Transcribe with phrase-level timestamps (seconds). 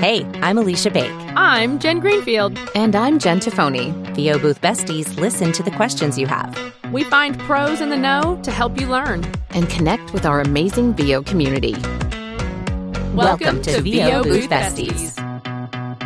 [0.00, 1.12] Hey, I'm Alicia Bake.
[1.36, 2.58] I'm Jen Greenfield.
[2.74, 3.92] And I'm Jen Tophoney.
[4.14, 6.58] VO Booth Besties listen to the questions you have.
[6.90, 10.94] We find pros in the know to help you learn and connect with our amazing
[10.94, 11.74] VO community.
[13.12, 15.16] Welcome, Welcome to, to VO, VO Booth Besties.
[15.16, 16.00] Besties.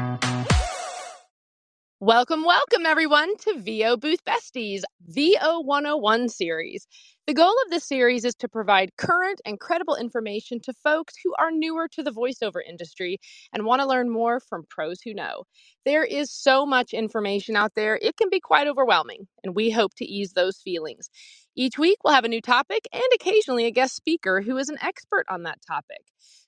[2.01, 6.89] Welcome, welcome everyone to VO Booth Besties, VO 101 series.
[7.27, 11.35] The goal of this series is to provide current and credible information to folks who
[11.39, 13.19] are newer to the voiceover industry
[13.51, 15.45] and want to learn more from pros who know.
[15.87, 19.95] There is so much information out there, it can be quite overwhelming, and we hope
[19.97, 21.09] to ease those feelings.
[21.57, 24.77] Each week, we'll have a new topic and occasionally a guest speaker who is an
[24.83, 26.03] expert on that topic.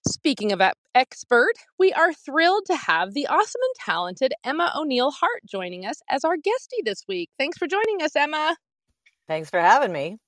[0.06, 0.60] Speaking of
[0.94, 6.02] expert, we are thrilled to have the awesome and talented Emma O'Neill Hart joining us
[6.10, 7.30] as our guestie this week.
[7.38, 8.58] Thanks for joining us, Emma.
[9.26, 10.18] Thanks for having me.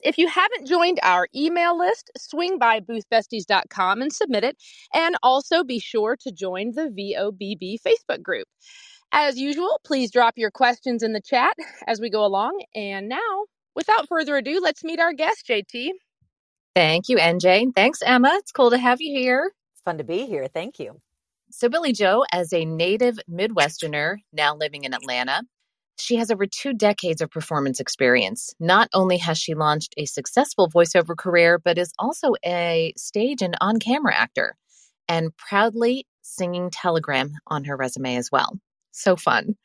[0.00, 4.56] If you haven't joined our email list, swing by boothbesties.com and submit it.
[4.92, 8.46] And also be sure to join the VOBB Facebook group.
[9.12, 11.54] As usual, please drop your questions in the chat
[11.86, 12.64] as we go along.
[12.74, 13.44] And now,
[13.76, 15.90] without further ado, let's meet our guest, JT.
[16.74, 17.72] Thank you, NJ.
[17.76, 18.32] Thanks, Emma.
[18.34, 19.52] It's cool to have you here.
[19.72, 20.48] It's fun to be here.
[20.52, 21.00] Thank you.
[21.50, 25.42] So, Billie Jo, as a native Midwesterner now living in Atlanta,
[25.98, 28.54] she has over two decades of performance experience.
[28.58, 33.56] Not only has she launched a successful voiceover career, but is also a stage and
[33.60, 34.56] on camera actor
[35.08, 38.58] and proudly singing Telegram on her resume as well.
[38.90, 39.56] So fun.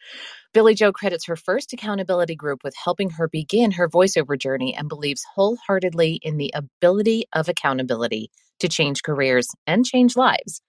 [0.54, 4.90] Billie Jo credits her first accountability group with helping her begin her voiceover journey and
[4.90, 10.62] believes wholeheartedly in the ability of accountability to change careers and change lives.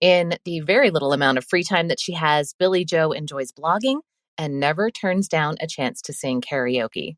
[0.00, 4.00] In the very little amount of free time that she has, Billie Jo enjoys blogging
[4.38, 7.16] and never turns down a chance to sing karaoke.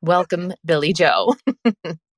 [0.00, 1.34] Welcome, Billie Jo.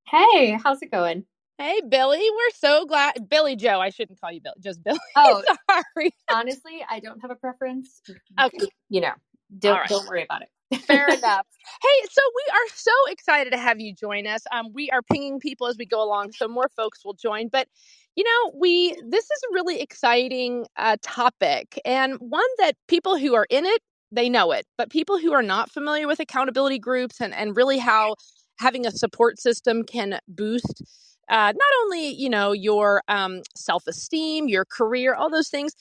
[0.07, 1.25] hey, how's it going?
[1.57, 3.29] Hey, Billy, we're so glad.
[3.29, 4.99] Billie Jo, I shouldn't call you Billie, just Billy.
[5.15, 6.13] Oh, sorry.
[6.29, 8.01] Honestly, I don't have a preference.
[8.39, 8.67] Okay.
[8.89, 9.13] You know,
[9.59, 9.87] don't, right.
[9.87, 10.49] don't worry about it.
[10.79, 11.45] Fair enough.
[11.81, 14.43] Hey, so we are so excited to have you join us.
[14.51, 17.49] Um, we are pinging people as we go along, so more folks will join.
[17.49, 17.67] But
[18.15, 23.35] you know, we this is a really exciting uh, topic and one that people who
[23.35, 24.65] are in it they know it.
[24.77, 28.15] But people who are not familiar with accountability groups and, and really how
[28.59, 30.83] having a support system can boost
[31.29, 35.73] uh, not only you know your um, self-esteem your career all those things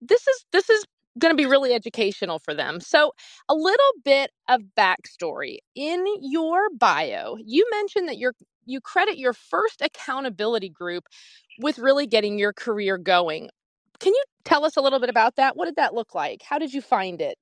[0.00, 0.84] this is this is
[1.18, 2.80] going to be really educational for them.
[2.80, 3.12] So
[3.48, 5.58] a little bit of backstory.
[5.74, 8.34] In your bio you mentioned that you're
[8.66, 11.04] you credit your first accountability group
[11.60, 13.50] with really getting your career going.
[14.00, 15.56] Can you tell us a little bit about that?
[15.56, 16.42] What did that look like?
[16.42, 17.38] How did you find it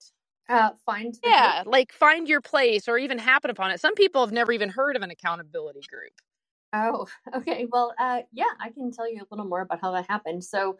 [0.48, 1.72] uh, find yeah, group?
[1.72, 3.80] like find your place or even happen upon it.
[3.80, 6.12] Some people have never even heard of an accountability group.
[6.72, 7.66] Oh, okay.
[7.70, 10.44] Well, uh, yeah, I can tell you a little more about how that happened.
[10.44, 10.76] So,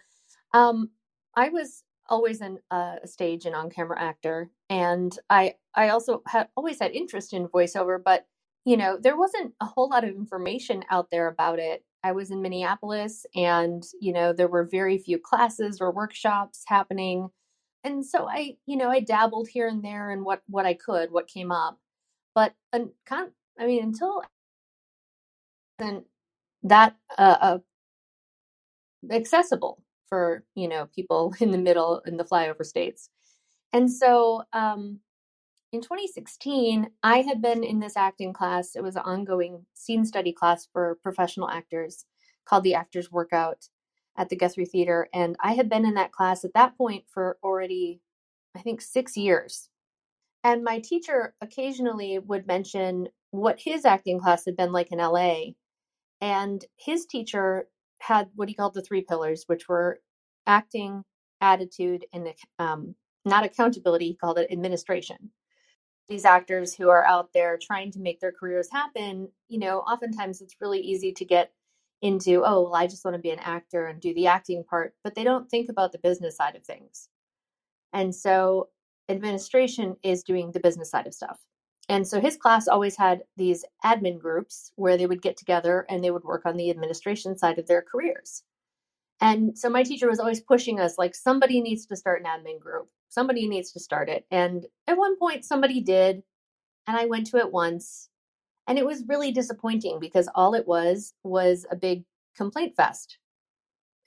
[0.55, 0.91] um,
[1.37, 6.49] I was always an, uh, a stage and on-camera actor, and I I also had
[6.57, 8.27] always had interest in voiceover, but
[8.65, 11.85] you know there wasn't a whole lot of information out there about it.
[12.05, 17.31] I was in Minneapolis, and you know there were very few classes or workshops happening
[17.85, 21.11] and so I, you know, I dabbled here and there and what what I could,
[21.11, 21.79] what came up,
[22.35, 24.23] but and I mean, until
[25.79, 26.05] then,
[26.63, 27.59] that uh, uh,
[29.11, 33.11] accessible for you know people in the middle in the flyover states,
[33.73, 35.01] and so um,
[35.73, 38.77] in 2016, I had been in this acting class.
[38.77, 42.05] It was an ongoing scene study class for professional actors
[42.45, 43.69] called the Actors Workout
[44.17, 45.09] at the Guthrie Theater.
[45.15, 48.01] And I had been in that class at that point for already,
[48.57, 49.69] I think, six years.
[50.45, 55.53] And my teacher occasionally would mention what his acting class had been like in LA.
[56.21, 57.69] And his teacher
[58.01, 60.01] had what he called the three pillars, which were
[60.47, 61.05] acting,
[61.41, 62.95] attitude, and um,
[63.25, 65.31] not accountability, he called it administration.
[66.09, 70.41] These actors who are out there trying to make their careers happen, you know, oftentimes
[70.41, 71.53] it's really easy to get
[72.03, 74.95] into, oh, well, I just want to be an actor and do the acting part,
[75.05, 77.09] but they don't think about the business side of things.
[77.93, 78.69] And so
[79.09, 81.39] administration is doing the business side of stuff.
[81.89, 86.03] And so his class always had these admin groups where they would get together and
[86.03, 88.43] they would work on the administration side of their careers.
[89.21, 92.59] And so my teacher was always pushing us like somebody needs to start an admin
[92.59, 92.89] group.
[93.09, 94.27] Somebody needs to start it.
[94.31, 96.23] And at one point somebody did
[96.87, 98.09] and I went to it once
[98.67, 102.05] and it was really disappointing because all it was was a big
[102.37, 103.19] complaint fest.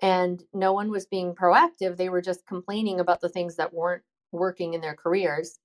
[0.02, 1.98] And no one was being proactive.
[1.98, 5.58] They were just complaining about the things that weren't working in their careers.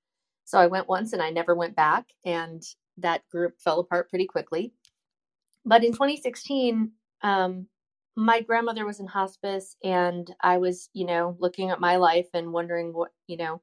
[0.44, 2.06] So I went once and I never went back.
[2.24, 2.62] And
[2.98, 4.72] that group fell apart pretty quickly.
[5.64, 7.66] But in 2016, um,
[8.16, 12.52] my grandmother was in hospice and I was, you know, looking at my life and
[12.52, 13.62] wondering what, you know,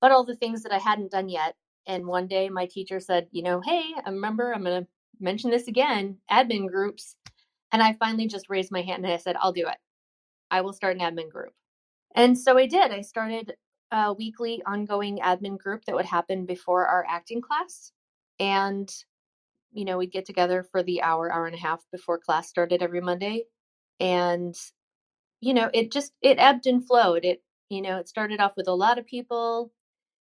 [0.00, 1.54] but all the things that I hadn't done yet.
[1.86, 4.88] And one day my teacher said, you know, hey, I remember I'm going to
[5.20, 7.16] mention this again, admin groups.
[7.72, 9.78] And I finally just raised my hand and I said, I'll do it.
[10.50, 11.52] I will start an admin group.
[12.14, 12.92] And so I did.
[12.92, 13.54] I started
[13.90, 17.92] a weekly ongoing admin group that would happen before our acting class.
[18.38, 18.92] And,
[19.72, 22.82] you know, we'd get together for the hour, hour and a half before class started
[22.82, 23.44] every Monday.
[24.00, 24.54] And,
[25.40, 27.24] you know, it just, it ebbed and flowed.
[27.24, 29.72] It, you know, it started off with a lot of people.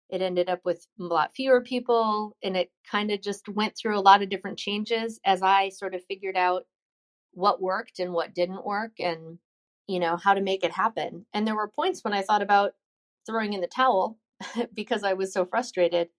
[0.09, 2.35] It ended up with a lot fewer people.
[2.43, 5.95] And it kind of just went through a lot of different changes as I sort
[5.95, 6.63] of figured out
[7.31, 8.93] what worked and what didn't work.
[8.99, 9.39] And,
[9.87, 11.25] you know, how to make it happen.
[11.33, 12.73] And there were points when I thought about
[13.25, 14.17] throwing in the towel
[14.73, 16.09] because I was so frustrated.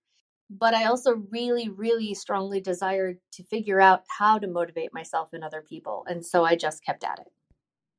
[0.51, 5.45] But I also really, really strongly desired to figure out how to motivate myself and
[5.45, 6.05] other people.
[6.09, 7.27] And so I just kept at it.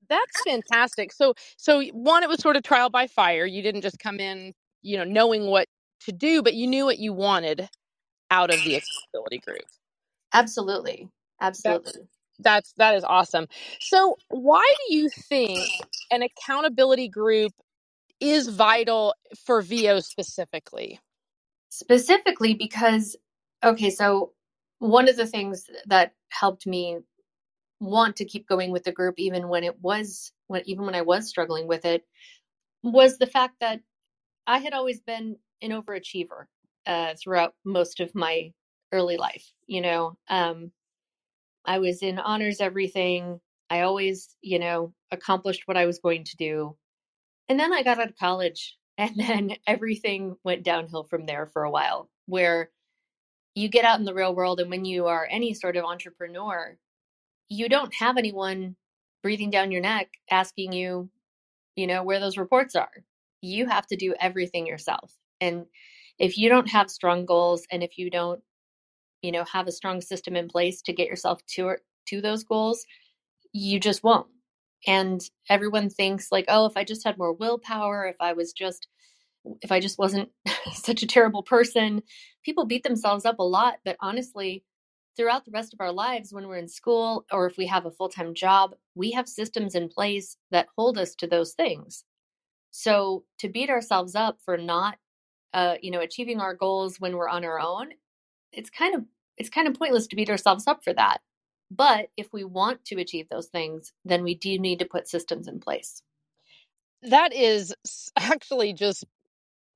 [0.09, 1.11] That's fantastic.
[1.11, 3.45] So, so one, it was sort of trial by fire.
[3.45, 5.67] You didn't just come in, you know, knowing what
[6.01, 7.69] to do, but you knew what you wanted
[8.31, 9.65] out of the accountability group.
[10.33, 11.09] Absolutely.
[11.41, 11.93] Absolutely.
[11.93, 12.07] That's,
[12.39, 13.47] that's that is awesome.
[13.79, 15.59] So, why do you think
[16.11, 17.51] an accountability group
[18.19, 19.13] is vital
[19.45, 20.99] for VO specifically?
[21.69, 23.15] Specifically because
[23.63, 24.33] okay, so
[24.79, 26.99] one of the things that helped me
[27.79, 31.01] want to keep going with the group even when it was when even when I
[31.01, 32.05] was struggling with it
[32.83, 33.81] was the fact that
[34.47, 36.45] I had always been an overachiever
[36.85, 38.51] uh, throughout most of my
[38.91, 39.51] early life.
[39.67, 40.71] You know, um,
[41.65, 43.39] I was in honors everything.
[43.69, 46.75] I always, you know, accomplished what I was going to do.
[47.47, 51.63] And then I got out of college and then everything went downhill from there for
[51.63, 52.69] a while where
[53.55, 56.77] you get out in the real world and when you are any sort of entrepreneur,
[57.49, 58.75] you don't have anyone
[59.23, 61.09] breathing down your neck asking you,
[61.75, 63.03] you know, where those reports are.
[63.41, 65.13] You have to do everything yourself.
[65.41, 65.65] And
[66.19, 68.41] if you don't have strong goals and if you don't
[69.21, 71.75] you know have a strong system in place to get yourself to
[72.07, 72.85] to those goals
[73.53, 74.27] you just won't.
[74.87, 78.87] And everyone thinks like oh if i just had more willpower if i was just
[79.61, 80.29] if i just wasn't
[80.73, 82.01] such a terrible person
[82.43, 84.63] people beat themselves up a lot but honestly
[85.17, 87.91] throughout the rest of our lives when we're in school or if we have a
[87.91, 92.03] full-time job we have systems in place that hold us to those things.
[92.71, 94.97] So to beat ourselves up for not
[95.53, 97.89] uh, you know achieving our goals when we're on our own
[98.51, 99.03] it's kind of
[99.37, 101.19] it's kind of pointless to beat ourselves up for that.
[101.71, 105.47] But if we want to achieve those things, then we do need to put systems
[105.47, 106.01] in place.
[107.03, 107.73] That is
[108.17, 109.05] actually just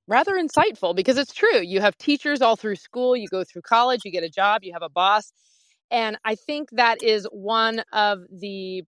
[0.07, 1.61] rather insightful because it's true.
[1.61, 4.73] You have teachers all through school, you go through college, you get a job, you
[4.73, 5.31] have a boss.
[5.91, 8.83] And I think that is one of the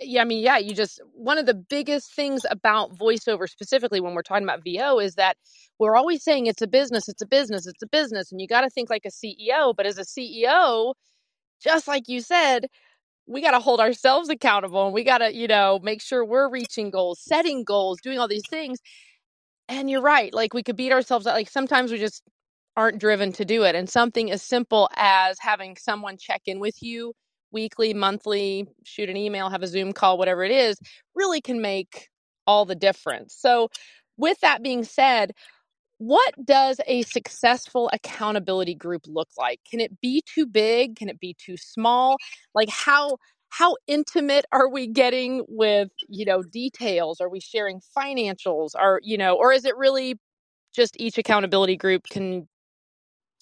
[0.00, 4.14] yeah, I mean, yeah, you just one of the biggest things about voiceover specifically when
[4.14, 5.36] we're talking about VO is that
[5.78, 8.62] we're always saying it's a business, it's a business, it's a business, and you got
[8.62, 9.74] to think like a CEO.
[9.76, 10.94] But as a CEO,
[11.62, 12.66] just like you said,
[13.26, 16.50] we got to hold ourselves accountable and we got to, you know, make sure we're
[16.50, 18.78] reaching goals, setting goals, doing all these things.
[19.68, 20.32] And you're right.
[20.34, 21.34] Like we could beat ourselves up.
[21.34, 22.22] Like sometimes we just
[22.76, 23.74] aren't driven to do it.
[23.74, 27.12] And something as simple as having someone check in with you
[27.52, 30.78] weekly, monthly, shoot an email, have a Zoom call, whatever it is,
[31.14, 32.08] really can make
[32.46, 33.34] all the difference.
[33.38, 33.68] So,
[34.16, 35.32] with that being said,
[35.98, 39.60] what does a successful accountability group look like?
[39.68, 40.96] Can it be too big?
[40.96, 42.16] Can it be too small?
[42.54, 43.18] Like how
[43.50, 47.20] how intimate are we getting with, you know, details?
[47.20, 48.70] Are we sharing financials?
[48.76, 50.16] Are, you know, or is it really
[50.74, 52.46] just each accountability group can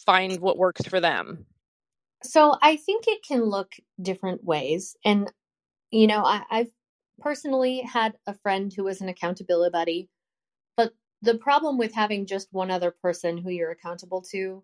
[0.04, 1.46] find what works for them?
[2.26, 4.96] So I think it can look different ways.
[5.04, 5.32] And,
[5.90, 6.70] you know, I, I've
[7.20, 10.08] personally had a friend who was an accountability buddy.
[10.76, 10.92] But
[11.22, 14.62] the problem with having just one other person who you're accountable to,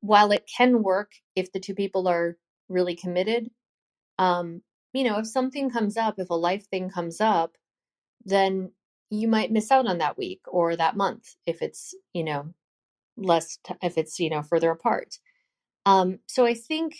[0.00, 2.36] while it can work if the two people are
[2.68, 3.50] really committed,
[4.18, 7.56] um, you know, if something comes up, if a life thing comes up,
[8.24, 8.72] then
[9.10, 12.54] you might miss out on that week or that month if it's, you know,
[13.16, 15.18] less, t- if it's, you know, further apart.
[15.86, 16.94] Um, so I think,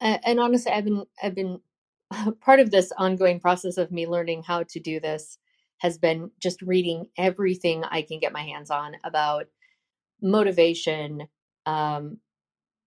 [0.00, 1.60] uh, and honestly, I've been I've been
[2.40, 5.38] part of this ongoing process of me learning how to do this
[5.78, 9.46] has been just reading everything I can get my hands on about
[10.22, 11.28] motivation,
[11.66, 12.18] um,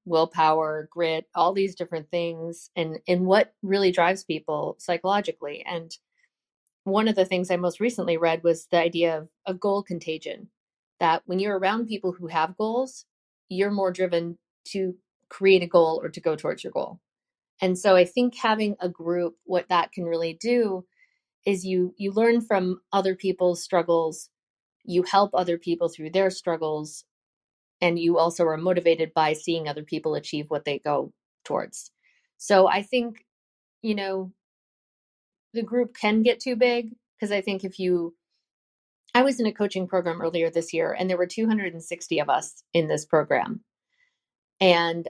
[0.05, 5.63] willpower, grit, all these different things, and and what really drives people psychologically.
[5.67, 5.91] And
[6.85, 10.49] one of the things I most recently read was the idea of, of goal contagion.
[10.99, 13.05] That when you're around people who have goals,
[13.49, 14.95] you're more driven to
[15.29, 16.99] create a goal or to go towards your goal.
[17.61, 20.85] And so I think having a group, what that can really do
[21.45, 24.29] is you you learn from other people's struggles,
[24.83, 27.03] you help other people through their struggles,
[27.81, 31.13] and you also are motivated by seeing other people achieve what they go
[31.43, 31.91] towards.
[32.37, 33.25] So I think,
[33.81, 34.31] you know,
[35.53, 38.15] the group can get too big because I think if you
[39.13, 42.63] I was in a coaching program earlier this year and there were 260 of us
[42.73, 43.61] in this program.
[44.61, 45.07] And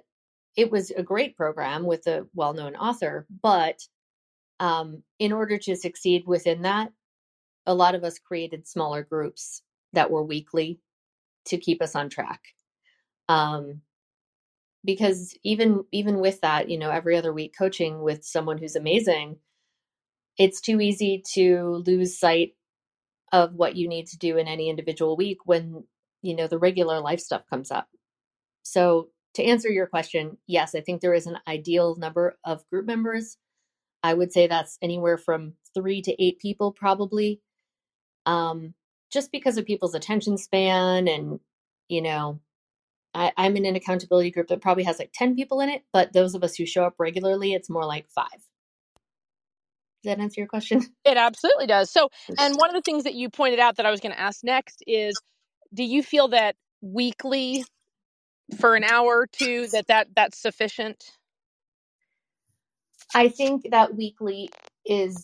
[0.56, 3.80] it was a great program with a well-known author, but
[4.60, 6.92] um, in order to succeed within that,
[7.66, 9.62] a lot of us created smaller groups
[9.94, 10.80] that were weekly
[11.46, 12.42] to keep us on track.
[13.28, 13.82] Um,
[14.86, 19.38] because even even with that, you know, every other week coaching with someone who's amazing,
[20.38, 22.54] it's too easy to lose sight
[23.32, 25.84] of what you need to do in any individual week when
[26.22, 27.88] you know the regular life stuff comes up.
[28.64, 32.86] So to answer your question, yes, I think there is an ideal number of group
[32.86, 33.38] members.
[34.02, 37.42] I would say that's anywhere from three to eight people, probably.
[38.26, 38.74] Um,
[39.12, 41.40] just because of people's attention span and
[41.88, 42.40] you know
[43.14, 46.14] I, i'm in an accountability group that probably has like 10 people in it but
[46.14, 48.28] those of us who show up regularly it's more like five
[50.04, 51.92] does that answer your question It absolutely does.
[51.92, 54.20] So, and one of the things that you pointed out that I was going to
[54.20, 55.20] ask next is
[55.74, 57.66] do you feel that weekly
[58.58, 61.12] for an hour or two that, that that's sufficient?
[63.16, 64.50] i think that weekly
[64.86, 65.24] is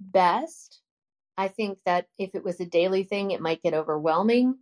[0.00, 0.80] best.
[1.36, 4.56] I think that if it was a daily thing it might get overwhelming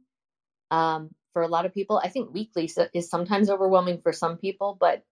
[0.71, 2.01] um, for a lot of people.
[2.03, 5.03] I think weekly is sometimes overwhelming for some people but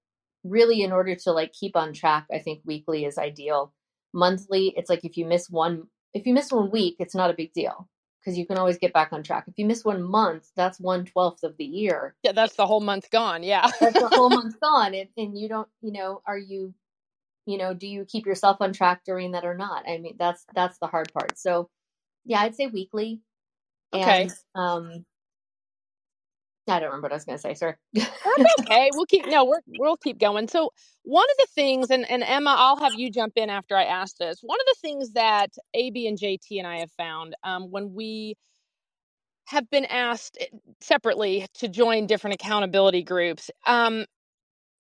[0.45, 3.73] really in order to like keep on track i think weekly is ideal.
[4.13, 7.35] Monthly it's like if you miss one if you miss one week it's not a
[7.35, 7.89] big deal
[8.27, 11.05] because you can always get back on track if you miss one month that's one
[11.05, 13.45] twelfth of the year Yeah, that's the whole month gone.
[13.45, 13.71] Yeah.
[13.81, 16.75] that's the whole month gone and, and you don't you know are you
[17.47, 20.45] you know do you keep yourself on track during that or not i mean that's
[20.55, 21.69] that's the hard part so
[22.25, 23.21] yeah i'd say weekly
[23.95, 24.23] Okay.
[24.23, 25.05] and um
[26.69, 27.75] i don't remember what i was going to say sorry
[28.61, 28.91] okay.
[28.95, 30.49] We'll keep no, we're we'll keep going.
[30.49, 30.71] So
[31.03, 34.17] one of the things, and, and Emma, I'll have you jump in after I ask
[34.17, 34.41] this.
[34.43, 38.37] One of the things that AB and JT and I have found um, when we
[39.47, 40.47] have been asked eh,
[40.81, 44.05] separately to join different accountability groups, um,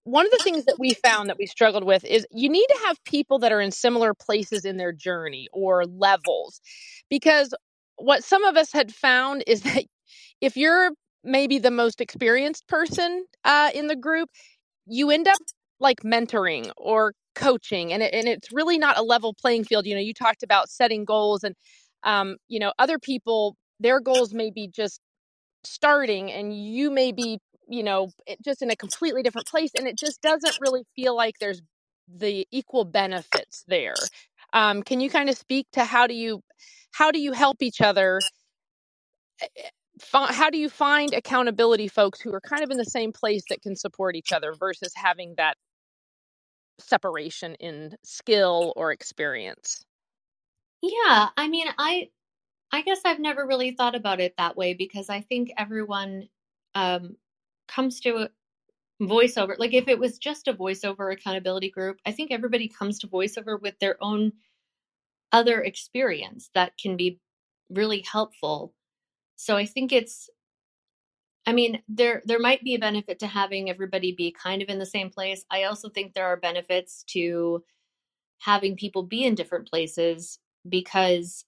[0.04, 2.78] one of the things that we found that we struggled with is you need to
[2.86, 6.60] have people that are in similar places in their journey or levels.
[7.10, 7.54] Because
[7.96, 9.84] what some of us had found is that
[10.40, 10.90] if you're
[11.24, 14.28] maybe the most experienced person uh, in the group,
[14.86, 15.38] you end up
[15.80, 19.86] like mentoring or coaching, and it, and it's really not a level playing field.
[19.86, 21.54] You know, you talked about setting goals, and
[22.04, 25.00] um, you know, other people their goals may be just
[25.64, 28.10] starting, and you may be, you know,
[28.44, 31.60] just in a completely different place, and it just doesn't really feel like there's
[32.08, 34.08] the equal benefits there.
[34.52, 36.40] Um, can you kind of speak to how do you
[36.92, 38.24] how do you help each other
[39.38, 39.48] fi-
[40.12, 43.62] how do you find accountability folks who are kind of in the same place that
[43.62, 45.56] can support each other versus having that
[46.78, 49.84] separation in skill or experience?
[50.82, 52.08] Yeah i mean i
[52.72, 56.28] i guess i've never really thought about it that way because i think everyone
[56.74, 57.16] um
[57.68, 58.28] comes to
[59.02, 63.08] voiceover like if it was just a voiceover accountability group i think everybody comes to
[63.08, 64.32] voiceover with their own
[65.32, 67.20] other experience that can be
[67.70, 68.74] really helpful
[69.36, 70.28] so i think it's
[71.46, 74.78] i mean there there might be a benefit to having everybody be kind of in
[74.78, 75.44] the same place.
[75.50, 77.64] I also think there are benefits to
[78.40, 80.38] having people be in different places
[80.68, 81.44] because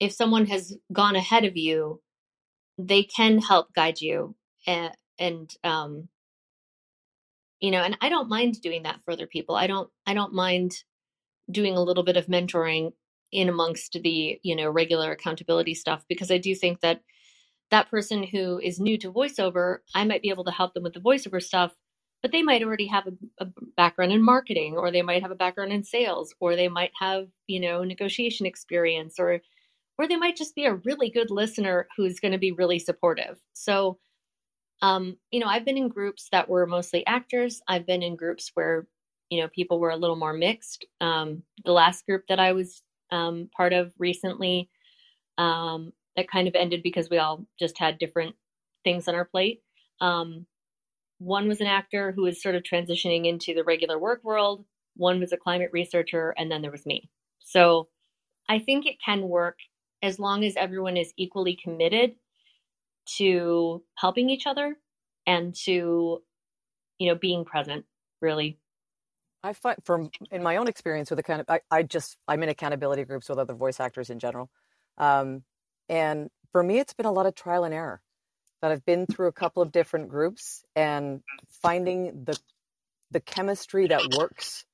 [0.00, 2.00] if someone has gone ahead of you
[2.78, 4.34] they can help guide you
[4.66, 6.08] and and um
[7.60, 9.56] you know and i don't mind doing that for other people.
[9.56, 10.72] I don't i don't mind
[11.50, 12.92] doing a little bit of mentoring
[13.32, 17.00] in amongst the you know regular accountability stuff because i do think that
[17.74, 20.94] that person who is new to voiceover i might be able to help them with
[20.94, 21.74] the voiceover stuff
[22.22, 23.12] but they might already have a,
[23.44, 26.92] a background in marketing or they might have a background in sales or they might
[27.00, 29.40] have you know negotiation experience or
[29.98, 33.38] or they might just be a really good listener who's going to be really supportive.
[33.54, 33.98] So
[34.82, 37.62] um, you know i've been in groups that were mostly actors.
[37.68, 38.86] I've been in groups where
[39.30, 40.86] you know people were a little more mixed.
[41.00, 44.70] Um, the last group that i was um, part of recently
[45.38, 48.34] um, that kind of ended because we all just had different
[48.84, 49.62] things on our plate.
[50.00, 50.46] Um,
[51.18, 54.64] one was an actor who was sort of transitioning into the regular work world.
[54.96, 57.08] One was a climate researcher and then there was me.
[57.40, 57.88] So
[58.48, 59.58] i think it can work
[60.02, 62.14] as long as everyone is equally committed
[63.16, 64.76] to helping each other
[65.26, 66.22] and to
[66.98, 67.84] you know being present
[68.20, 68.58] really.
[69.42, 72.42] I find from in my own experience with the kind of I, I just I'm
[72.42, 74.50] in accountability groups with other voice actors in general,
[74.98, 75.42] um,
[75.88, 78.00] and for me it's been a lot of trial and error.
[78.62, 81.20] That I've been through a couple of different groups and
[81.62, 82.38] finding the
[83.10, 84.64] the chemistry that works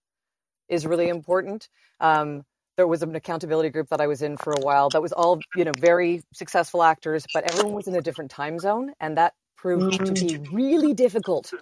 [0.68, 1.68] is really important.
[1.98, 2.44] Um,
[2.76, 5.40] there was an accountability group that I was in for a while that was all
[5.54, 9.34] you know very successful actors, but everyone was in a different time zone, and that
[9.56, 10.52] proved to be mm.
[10.52, 11.52] really difficult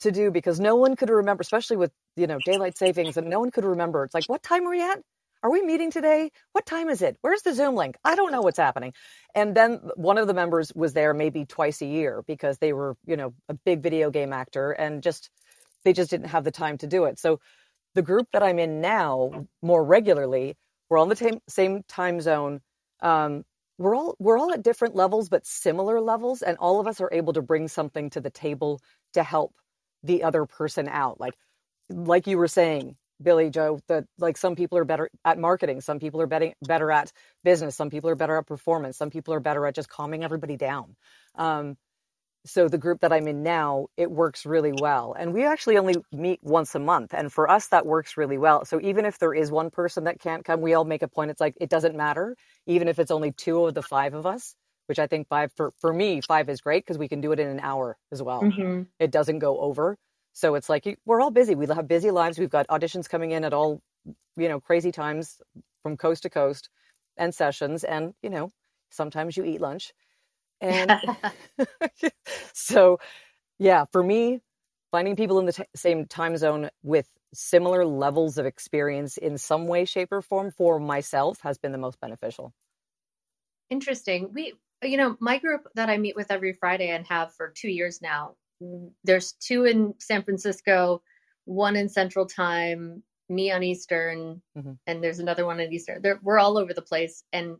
[0.00, 3.40] to do because no one could remember, especially with you know daylight savings, and no
[3.40, 4.04] one could remember.
[4.04, 5.00] It's like, what time are we at?
[5.44, 6.32] Are we meeting today?
[6.52, 7.18] What time is it?
[7.20, 7.96] Where's the Zoom link?
[8.04, 8.94] I don't know what's happening.
[9.34, 12.96] And then one of the members was there maybe twice a year because they were,
[13.06, 15.30] you know, a big video game actor and just
[15.84, 17.18] they just didn't have the time to do it.
[17.20, 17.40] So
[17.94, 20.56] the group that I'm in now more regularly,
[20.90, 22.62] we're on the same same time zone.
[23.00, 23.44] Um,
[23.78, 27.10] we're all we're all at different levels but similar levels and all of us are
[27.12, 28.80] able to bring something to the table
[29.14, 29.54] to help
[30.04, 31.34] the other person out like
[31.90, 35.98] like you were saying Billie Jo that like some people are better at marketing some
[35.98, 39.40] people are better better at business some people are better at performance some people are
[39.40, 40.96] better at just calming everybody down
[41.36, 41.76] um,
[42.46, 45.14] so the group that I'm in now, it works really well.
[45.18, 47.14] And we actually only meet once a month.
[47.14, 48.66] And for us, that works really well.
[48.66, 51.30] So even if there is one person that can't come, we all make a point.
[51.30, 54.54] It's like, it doesn't matter, even if it's only two of the five of us,
[54.86, 57.40] which I think five, for, for me, five is great because we can do it
[57.40, 58.42] in an hour as well.
[58.42, 58.82] Mm-hmm.
[58.98, 59.96] It doesn't go over.
[60.34, 61.54] So it's like, we're all busy.
[61.54, 62.38] We have busy lives.
[62.38, 63.80] We've got auditions coming in at all,
[64.36, 65.40] you know, crazy times
[65.82, 66.68] from coast to coast
[67.16, 67.84] and sessions.
[67.84, 68.50] And, you know,
[68.90, 69.92] sometimes you eat lunch
[70.60, 70.90] and
[72.52, 72.98] so,
[73.58, 74.40] yeah, for me,
[74.90, 79.66] finding people in the t- same time zone with similar levels of experience in some
[79.66, 82.52] way, shape, or form for myself has been the most beneficial.
[83.70, 84.30] Interesting.
[84.32, 87.70] We, you know, my group that I meet with every Friday and have for two
[87.70, 88.36] years now,
[89.04, 91.02] there's two in San Francisco,
[91.44, 94.72] one in Central Time, me on Eastern, mm-hmm.
[94.86, 96.02] and there's another one in Eastern.
[96.02, 97.24] They're, we're all over the place.
[97.32, 97.56] And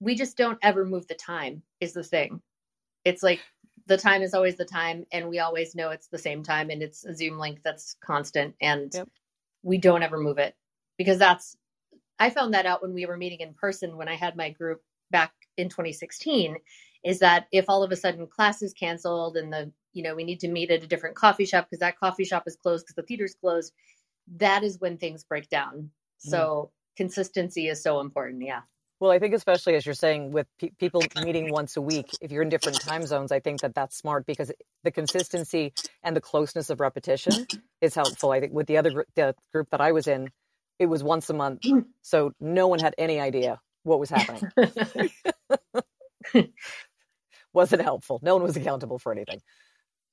[0.00, 2.40] we just don't ever move the time is the thing
[3.04, 3.40] it's like
[3.86, 6.82] the time is always the time and we always know it's the same time and
[6.82, 9.08] it's a zoom link that's constant and yep.
[9.62, 10.54] we don't ever move it
[10.96, 11.56] because that's
[12.18, 14.82] i found that out when we were meeting in person when i had my group
[15.10, 16.56] back in 2016
[17.04, 20.24] is that if all of a sudden class is canceled and the you know we
[20.24, 22.96] need to meet at a different coffee shop because that coffee shop is closed because
[22.96, 23.72] the theater's closed
[24.36, 25.90] that is when things break down
[26.26, 26.30] mm.
[26.30, 28.60] so consistency is so important yeah
[29.00, 32.30] well, I think especially as you're saying with pe- people meeting once a week, if
[32.30, 34.52] you're in different time zones, I think that that's smart because
[34.84, 35.72] the consistency
[36.02, 37.46] and the closeness of repetition
[37.80, 38.30] is helpful.
[38.30, 40.28] I think with the other the group that I was in,
[40.78, 41.64] it was once a month,
[42.02, 44.52] so no one had any idea what was happening.
[47.52, 48.20] Wasn't helpful.
[48.22, 49.40] No one was accountable for anything.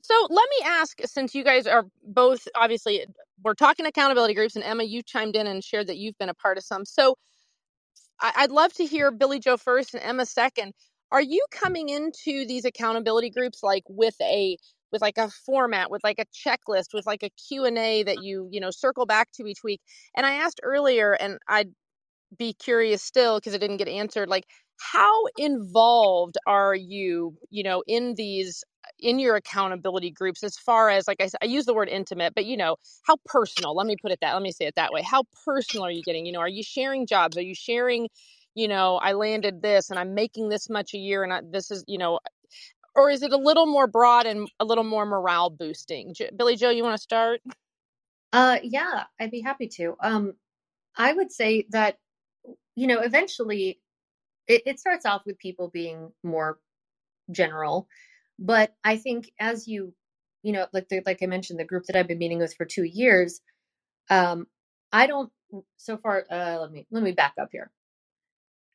[0.07, 3.05] So let me ask, since you guys are both obviously
[3.43, 6.33] we're talking accountability groups, and Emma, you chimed in and shared that you've been a
[6.33, 6.85] part of some.
[6.85, 7.15] So
[8.21, 10.73] I, would love to hear Billie Jo first and Emma second.
[11.11, 14.57] Are you coming into these accountability groups like with a
[14.93, 18.61] with like a format with like a checklist with like a q&a that you you
[18.61, 19.81] know circle back to each week
[20.15, 21.69] and i asked earlier and i'd
[22.37, 24.45] be curious still because it didn't get answered like
[24.79, 28.63] how involved are you you know in these
[28.99, 32.33] in your accountability groups as far as like I, said, I use the word intimate
[32.35, 34.91] but you know how personal let me put it that let me say it that
[34.91, 36.25] way how personal are you getting?
[36.25, 37.37] You know are you sharing jobs?
[37.37, 38.09] Are you sharing
[38.55, 41.69] you know i landed this and i'm making this much a year and I, this
[41.69, 42.19] is you know
[42.95, 46.15] or is it a little more broad and a little more morale boosting?
[46.15, 47.41] J- billy joe you want to start?
[48.33, 49.95] Uh yeah i'd be happy to.
[50.01, 50.33] Um
[50.97, 51.99] i would say that
[52.75, 53.79] you know eventually
[54.47, 56.57] it, it starts off with people being more
[57.31, 57.87] general
[58.39, 59.93] but I think as you,
[60.43, 62.65] you know, like the, like I mentioned, the group that I've been meeting with for
[62.65, 63.41] two years,
[64.09, 64.47] um,
[64.91, 65.31] I don't.
[65.77, 67.71] So far, uh, let me let me back up here.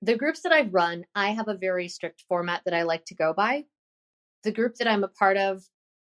[0.01, 3.15] The groups that I've run, I have a very strict format that I like to
[3.15, 3.65] go by.
[4.43, 5.63] The group that I'm a part of,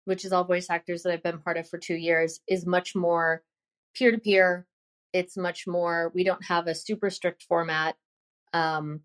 [0.07, 2.94] which is all voice actors that I've been part of for two years, is much
[2.94, 3.42] more
[3.94, 4.66] peer to peer.
[5.12, 6.11] It's much more.
[6.14, 7.96] We don't have a super strict format.
[8.52, 9.00] Um,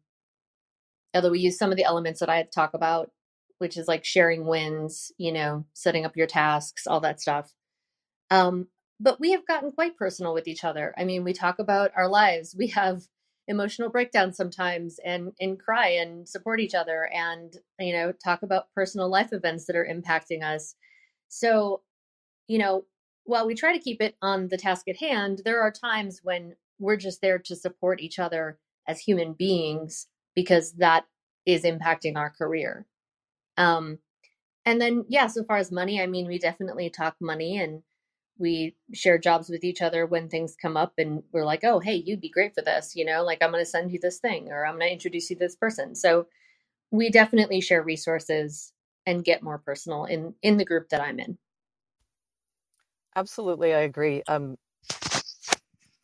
[1.14, 3.12] although we use some of the elements that I talk about
[3.60, 7.54] which is like sharing wins, you know, setting up your tasks, all that stuff.
[8.32, 8.68] Um,
[9.00, 10.94] but we have gotten quite personal with each other.
[10.98, 12.56] I mean, we talk about our lives.
[12.58, 13.04] We have
[13.50, 18.72] emotional breakdowns sometimes and and cry and support each other and you know talk about
[18.76, 20.76] personal life events that are impacting us
[21.30, 21.82] so
[22.48, 22.86] you know
[23.24, 26.56] while we try to keep it on the task at hand there are times when
[26.78, 31.06] we're just there to support each other as human beings because that
[31.48, 32.86] is impacting our career
[33.60, 34.00] um,
[34.66, 37.84] and then, yeah, so far as money, I mean, we definitely talk money and
[38.40, 41.96] we share jobs with each other when things come up and we're like oh hey
[41.96, 44.50] you'd be great for this you know like i'm going to send you this thing
[44.52, 45.96] or i'm going to introduce you to this person.
[45.96, 46.28] So
[46.92, 48.74] we definitely share resources
[49.06, 51.38] and get more personal in in the group that i'm in.
[53.16, 54.24] Absolutely i agree.
[54.28, 54.58] Um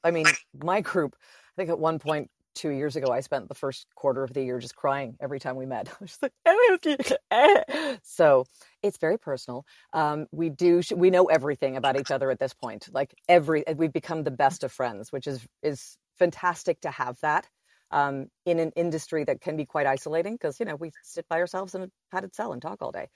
[0.04, 0.26] i mean
[0.64, 4.24] my group i think at one point two years ago, I spent the first quarter
[4.24, 5.90] of the year just crying every time we met.
[6.02, 6.34] Was like,
[8.04, 8.46] so
[8.82, 9.66] it's very personal.
[9.94, 12.90] Um, we do, we know everything about each other at this point.
[12.92, 17.48] Like every, we've become the best of friends, which is, is fantastic to have that.
[17.92, 21.38] Um, in an industry that can be quite isolating because you know we sit by
[21.38, 23.08] ourselves in a padded cell and talk all day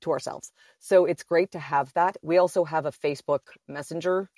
[0.00, 4.28] to ourselves so it's great to have that we also have a facebook messenger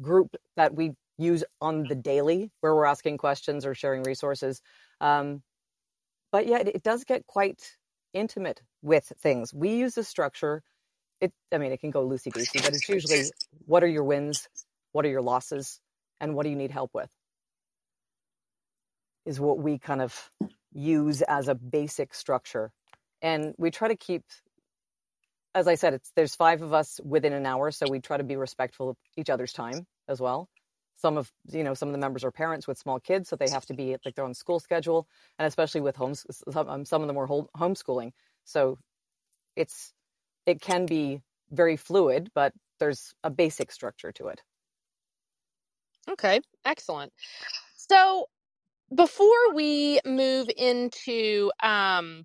[0.00, 4.62] group that we use on the daily where we're asking questions or sharing resources.
[5.00, 5.42] Um,
[6.30, 7.76] but yeah, it, it, does get quite
[8.14, 9.52] intimate with things.
[9.52, 10.62] We use the structure.
[11.20, 13.24] It, I mean, it can go loosey goosey, but it's usually
[13.66, 14.48] what are your wins,
[14.92, 15.80] what are your losses,
[16.20, 17.10] and what do you need help with?
[19.26, 20.30] Is what we kind of
[20.72, 22.70] use as a basic structure,
[23.20, 24.22] and we try to keep.
[25.54, 28.24] As I said, it's there's five of us within an hour, so we try to
[28.24, 30.48] be respectful of each other's time as well
[30.98, 33.48] some of you know some of the members are parents with small kids so they
[33.48, 35.08] have to be like their own school schedule
[35.38, 38.12] and especially with homes some, um, some of them are homeschooling.
[38.44, 38.78] So
[39.56, 39.92] it's
[40.46, 44.42] it can be very fluid but there's a basic structure to it.
[46.10, 47.12] Okay excellent.
[47.76, 48.26] So
[48.94, 52.24] before we move into um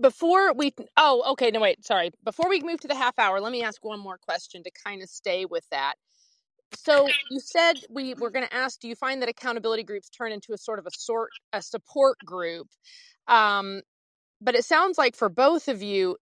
[0.00, 2.10] before we oh okay no wait sorry.
[2.24, 5.02] Before we move to the half hour let me ask one more question to kind
[5.02, 5.94] of stay with that.
[6.74, 10.32] So you said we were going to ask do you find that accountability groups turn
[10.32, 12.68] into a sort of a sort a support group?
[13.28, 13.82] Um,
[14.40, 16.16] but it sounds like for both of you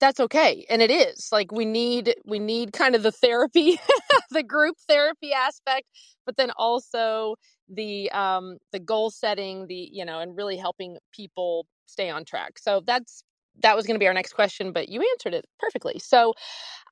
[0.00, 3.78] that's okay and it is like we need we need kind of the therapy
[4.30, 5.86] the group therapy aspect
[6.26, 7.34] but then also
[7.68, 12.58] the um the goal setting the you know and really helping people stay on track.
[12.58, 13.22] So that's
[13.62, 15.98] that was going to be our next question but you answered it perfectly.
[15.98, 16.34] So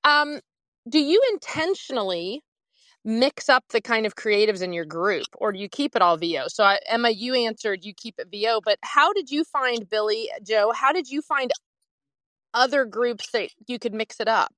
[0.05, 0.41] um
[0.89, 2.43] do you intentionally
[3.05, 6.17] mix up the kind of creatives in your group or do you keep it all
[6.19, 9.89] vo so I, emma you answered you keep it vo but how did you find
[9.89, 11.51] Billie Jo how did you find
[12.59, 14.53] other groups that you could mix it up?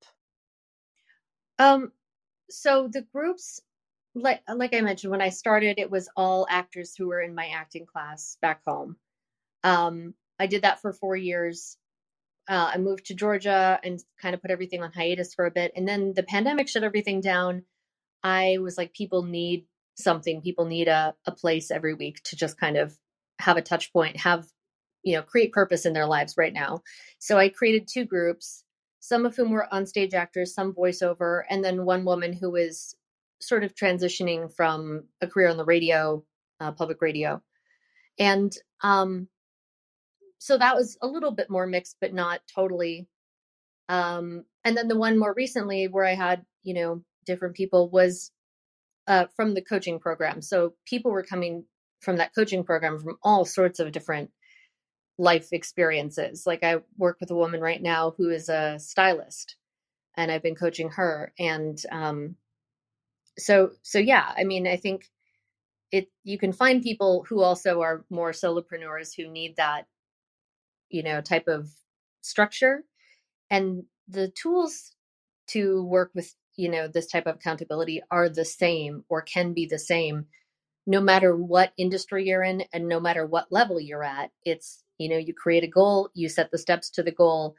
[1.59, 1.93] Um,
[2.49, 3.61] so the groups,
[4.15, 7.49] like like I mentioned, when I started, it was all actors who were in my
[7.49, 8.97] acting class back home.
[9.63, 11.77] Um, I did that for four years.
[12.49, 15.73] Uh, I moved to Georgia and kind of put everything on hiatus for a bit,
[15.77, 17.65] and then the pandemic shut everything down.
[18.23, 20.41] I was like, people need something.
[20.41, 22.97] People need a a place every week to just kind of
[23.39, 24.47] have a touch point, have
[25.03, 26.83] you know create purpose in their lives right now.
[27.19, 28.65] So i created two groups
[29.01, 32.95] some of whom were on stage actors some voiceover and then one woman who was
[33.41, 36.23] sort of transitioning from a career on the radio
[36.61, 37.43] uh, public radio.
[38.19, 39.29] And um
[40.39, 43.09] so that was a little bit more mixed but not totally.
[43.89, 48.31] Um and then the one more recently where i had you know different people was
[49.07, 50.41] uh, from the coaching program.
[50.41, 51.65] So people were coming
[52.01, 54.31] from that coaching program from all sorts of different
[55.21, 56.47] life experiences.
[56.47, 59.57] Like I work with a woman right now who is a stylist
[60.17, 62.37] and I've been coaching her and um
[63.39, 65.11] so so yeah, I mean I think
[65.93, 69.87] it you can find people who also are more solopreneurs who need that
[70.89, 71.71] you know type of
[72.23, 72.85] structure
[73.51, 74.95] and the tools
[75.49, 79.67] to work with you know this type of accountability are the same or can be
[79.67, 80.27] the same
[80.87, 85.09] no matter what industry you're in and no matter what level you're at it's you
[85.09, 87.55] know you create a goal you set the steps to the goal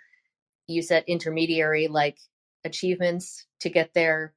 [0.68, 2.18] you set intermediary like
[2.66, 4.34] achievements to get there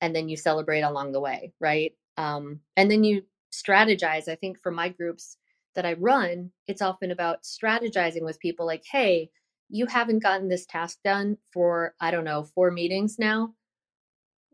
[0.00, 1.92] and then you celebrate along the way right?
[2.18, 4.28] Um, and then you strategize.
[4.28, 5.36] I think for my groups
[5.74, 9.30] that i run it's often about strategizing with people like hey
[9.70, 13.54] you haven't gotten this task done for i don't know four meetings now.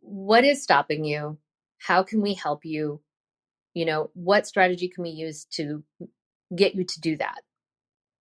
[0.00, 1.38] What is stopping you?
[1.78, 3.00] How can we help you
[3.74, 5.84] you know what strategy can we use to
[6.54, 7.42] get you to do that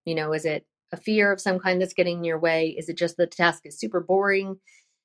[0.08, 2.68] you know, is it a fear of some kind that's getting in your way?
[2.78, 4.58] Is it just the task is super boring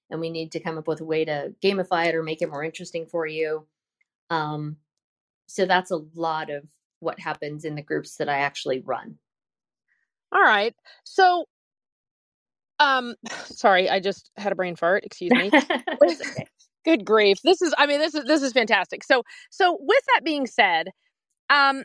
[0.10, 2.50] and we need to come up with a way to gamify it or make it
[2.50, 3.68] more interesting for you?
[4.30, 4.78] Um,
[5.46, 6.64] so that's a lot of
[7.02, 9.16] what happens in the groups that I actually run.
[10.32, 10.74] All right.
[11.04, 11.48] So
[12.80, 15.52] um sorry, I just had a brain fart, excuse me.
[16.86, 17.40] Good grief.
[17.44, 19.04] This is I mean this is this is fantastic.
[19.04, 20.90] So so with that being said,
[21.50, 21.84] um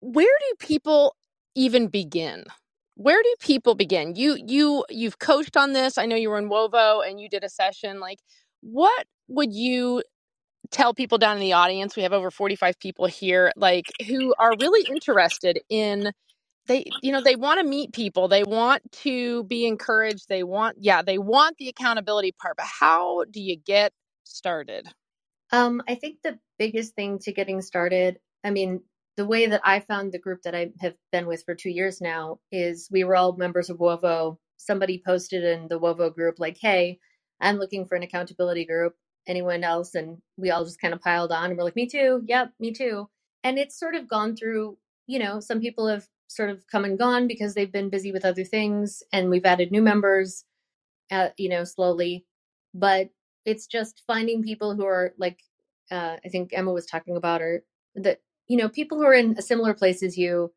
[0.00, 1.16] where do people
[1.54, 2.44] even begin?
[2.96, 4.14] where do people begin?
[4.16, 5.96] You you you've coached on this.
[5.98, 8.00] I know you were in WOVO and you did a session.
[8.00, 8.18] Like,
[8.60, 10.02] what would you
[10.70, 11.96] tell people down in the audience?
[11.96, 16.12] We have over 45 people here, like who are really interested in
[16.68, 20.76] they you know they want to meet people they want to be encouraged they want
[20.80, 23.92] yeah they want the accountability part but how do you get
[24.24, 24.88] started
[25.52, 28.80] um i think the biggest thing to getting started i mean
[29.16, 32.00] the way that I found the group that I have been with for two years
[32.00, 34.38] now is we were all members of WOVO.
[34.56, 36.98] Somebody posted in the WOVO group, like, hey,
[37.40, 38.94] I'm looking for an accountability group.
[39.26, 39.94] Anyone else?
[39.94, 42.22] And we all just kind of piled on and we're like, me too.
[42.26, 43.08] Yep, me too.
[43.44, 46.98] And it's sort of gone through, you know, some people have sort of come and
[46.98, 49.02] gone because they've been busy with other things.
[49.12, 50.44] And we've added new members,
[51.10, 52.24] uh, you know, slowly.
[52.74, 53.10] But
[53.44, 55.40] it's just finding people who are like,
[55.90, 57.64] uh, I think Emma was talking about, or
[57.96, 60.52] that you know, people who are in a similar place as you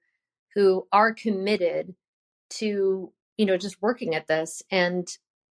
[0.53, 1.95] who are committed
[2.49, 5.07] to, you know, just working at this and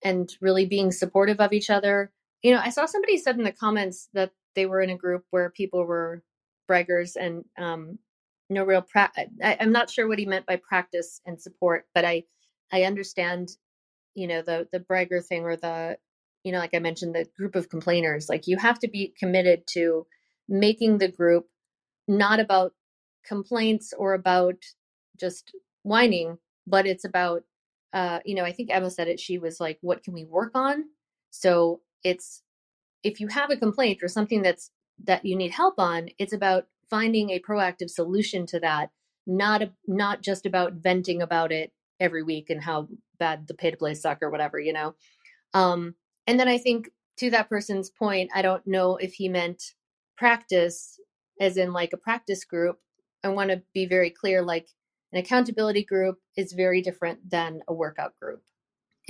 [0.03, 2.11] and really being supportive of each other.
[2.41, 5.25] You know, I saw somebody said in the comments that they were in a group
[5.29, 6.23] where people were
[6.69, 7.99] braggers and um
[8.51, 12.05] no real pra- I, I'm not sure what he meant by practice and support, but
[12.05, 12.25] I
[12.73, 13.49] I understand,
[14.15, 15.97] you know, the the bragger thing or the
[16.43, 18.29] you know, like I mentioned, the group of complainers.
[18.29, 20.07] Like you have to be committed to
[20.49, 21.47] making the group
[22.09, 22.73] not about
[23.25, 24.57] complaints or about
[25.19, 27.43] just whining, but it's about,
[27.93, 29.21] uh, you know, I think Emma said it.
[29.21, 30.85] She was like, what can we work on?
[31.31, 32.43] So it's,
[33.03, 34.71] if you have a complaint or something that's,
[35.05, 38.91] that you need help on, it's about finding a proactive solution to that,
[39.25, 43.71] not, a, not just about venting about it every week and how bad the pay
[43.71, 44.93] to play suck or whatever, you know?
[45.55, 45.95] Um,
[46.27, 49.63] and then I think to that person's point, I don't know if he meant
[50.17, 50.99] practice
[51.39, 52.77] as in like a practice group,
[53.23, 54.67] I want to be very clear like
[55.11, 58.43] an accountability group is very different than a workout group.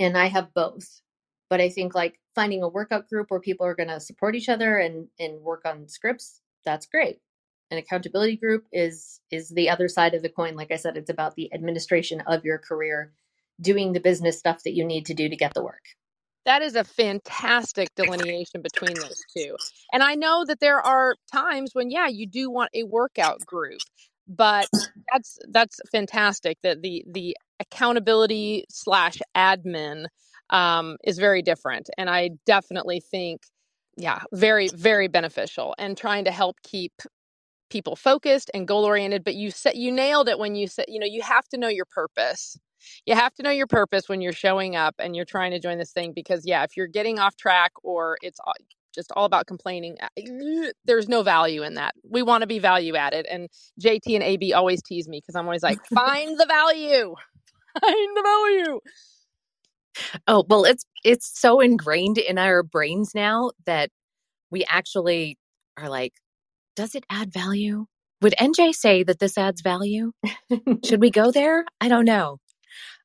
[0.00, 1.02] And I have both.
[1.50, 4.48] But I think like finding a workout group where people are going to support each
[4.48, 7.20] other and and work on scripts, that's great.
[7.72, 10.56] An accountability group is is the other side of the coin.
[10.56, 13.14] Like I said, it's about the administration of your career,
[13.62, 15.82] doing the business stuff that you need to do to get the work.
[16.44, 19.56] That is a fantastic delineation between those two.
[19.90, 23.80] And I know that there are times when yeah, you do want a workout group,
[24.28, 24.68] but
[25.10, 30.08] that's that's fantastic that the the accountability slash admin
[30.50, 31.88] um, is very different.
[31.96, 33.40] And I definitely think
[33.96, 36.92] yeah, very very beneficial and trying to help keep
[37.72, 41.00] people focused and goal oriented but you said you nailed it when you said you
[41.00, 42.58] know you have to know your purpose.
[43.06, 45.78] You have to know your purpose when you're showing up and you're trying to join
[45.78, 48.38] this thing because yeah if you're getting off track or it's
[48.94, 50.08] just all about complaining uh,
[50.84, 51.94] there's no value in that.
[52.04, 53.48] We want to be value added and
[53.80, 57.14] jt and ab always tease me because i'm always like find the value.
[57.80, 58.80] Find the value.
[60.26, 63.88] Oh well it's it's so ingrained in our brains now that
[64.50, 65.38] we actually
[65.78, 66.12] are like
[66.76, 67.86] does it add value
[68.20, 70.12] would nj say that this adds value
[70.84, 72.38] should we go there i don't know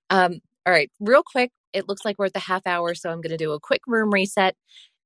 [0.10, 1.52] um, all right, real quick.
[1.74, 3.82] It looks like we're at the half hour, so I'm going to do a quick
[3.88, 4.56] room reset.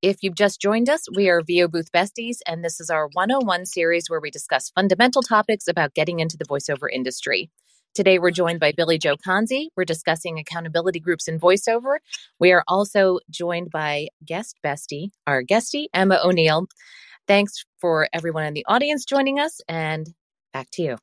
[0.02, 3.65] If you've just joined us, we are VO Booth Besties, and this is our 101
[3.67, 7.52] series where we discuss fundamental topics about getting into the voiceover industry.
[7.93, 9.67] Today, we're joined by Billie Jo Konze.
[9.76, 11.97] We're discussing accountability groups in voiceover.
[12.39, 16.67] We are also joined by guest bestie, our guestie, Emma O'Neill.
[17.28, 20.08] Thanks for everyone in the audience joining us, and
[20.54, 20.98] back to you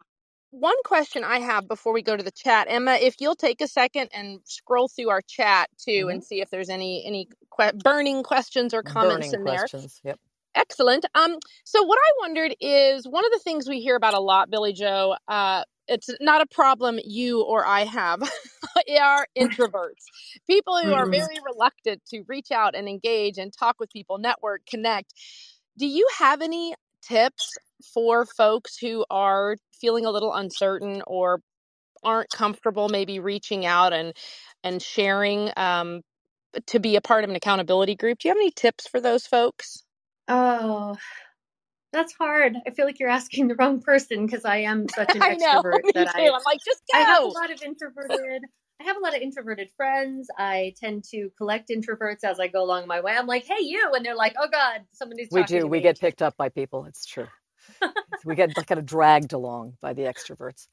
[0.51, 3.69] one question I have before we go to the chat, Emma, if you'll take a
[3.69, 6.09] second and scroll through our chat too mm-hmm.
[6.11, 10.01] and see if there's any any que- burning questions or comments burning in questions.
[10.03, 10.13] there.
[10.13, 10.21] Yep.
[10.55, 11.05] Excellent.
[11.15, 14.51] Um, so what I wondered is one of the things we hear about a lot,
[14.51, 15.15] Billie Jo.
[15.29, 18.21] Uh, it's not a problem you or I have.
[18.87, 20.05] We are introverts,
[20.47, 20.95] people who mm-hmm.
[20.95, 25.13] are very reluctant to reach out and engage and talk with people, network, connect.
[25.79, 27.57] Do you have any tips
[27.95, 31.41] for folks who are feeling a little uncertain or
[32.03, 34.13] aren't comfortable maybe reaching out and
[34.65, 36.03] and sharing um,
[36.67, 38.19] to be a part of an accountability group?
[38.19, 39.85] Do you have any tips for those folks?
[40.27, 40.97] Oh
[41.93, 42.57] that's hard.
[42.67, 46.15] I feel like you're asking the wrong person because i am such an extrovert that
[46.15, 46.99] I, am like just go.
[46.99, 48.43] i have a lot of introverted
[48.81, 50.29] I have a lot of introverted friends.
[50.39, 53.17] I tend to collect introverts as I go along my way.
[53.17, 55.67] I'm like, "Hey, you," and they're like, "Oh God, somebody's." We do.
[55.67, 56.85] we get picked up by people.
[56.85, 57.27] It's true.
[58.25, 60.69] we get kind of dragged along by the extroverts.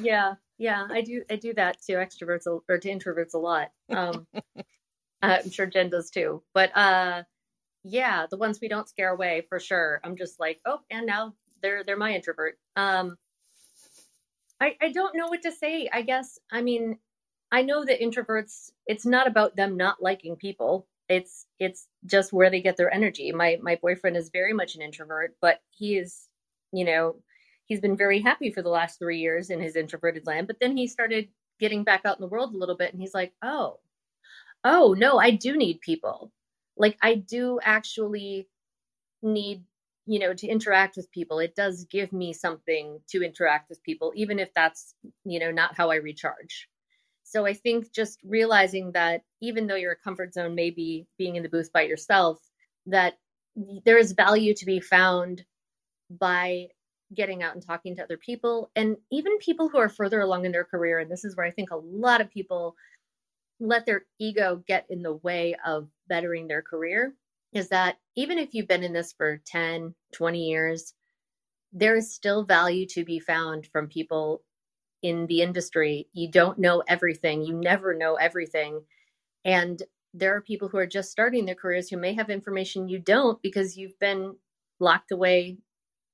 [0.00, 1.22] Yeah, yeah, I do.
[1.30, 3.70] I do that to extroverts or to introverts a lot.
[3.88, 4.26] Um,
[5.22, 6.42] I'm sure Jen does too.
[6.52, 7.22] But uh,
[7.82, 10.00] yeah, the ones we don't scare away for sure.
[10.04, 12.58] I'm just like, oh, and now they're they're my introvert.
[12.76, 13.16] Um,
[14.60, 15.88] I I don't know what to say.
[15.90, 16.98] I guess I mean
[17.50, 20.86] I know that introverts, it's not about them not liking people.
[21.08, 23.32] It's it's just where they get their energy.
[23.32, 26.28] My my boyfriend is very much an introvert, but he is,
[26.72, 27.16] you know,
[27.66, 30.76] he's been very happy for the last 3 years in his introverted land, but then
[30.76, 33.80] he started getting back out in the world a little bit and he's like, "Oh.
[34.64, 36.32] Oh, no, I do need people.
[36.76, 38.48] Like I do actually
[39.22, 39.64] need
[40.06, 44.12] you know to interact with people it does give me something to interact with people
[44.16, 46.68] even if that's you know not how i recharge
[47.30, 51.42] so I think just realizing that even though your comfort zone may be being in
[51.42, 52.38] the booth by yourself,
[52.86, 53.18] that
[53.84, 55.44] there is value to be found
[56.10, 56.68] by
[57.14, 60.52] getting out and talking to other people and even people who are further along in
[60.52, 60.98] their career.
[60.98, 62.76] And this is where I think a lot of people
[63.60, 67.12] let their ego get in the way of bettering their career
[67.52, 70.94] is that even if you've been in this for 10, 20 years,
[71.72, 74.42] there is still value to be found from people
[75.02, 76.08] in the industry.
[76.12, 78.82] You don't know everything, you never know everything.
[79.44, 79.82] And
[80.14, 83.40] there are people who are just starting their careers who may have information you don't
[83.42, 84.34] because you've been
[84.80, 85.58] locked away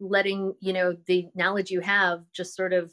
[0.01, 2.93] letting you know the knowledge you have just sort of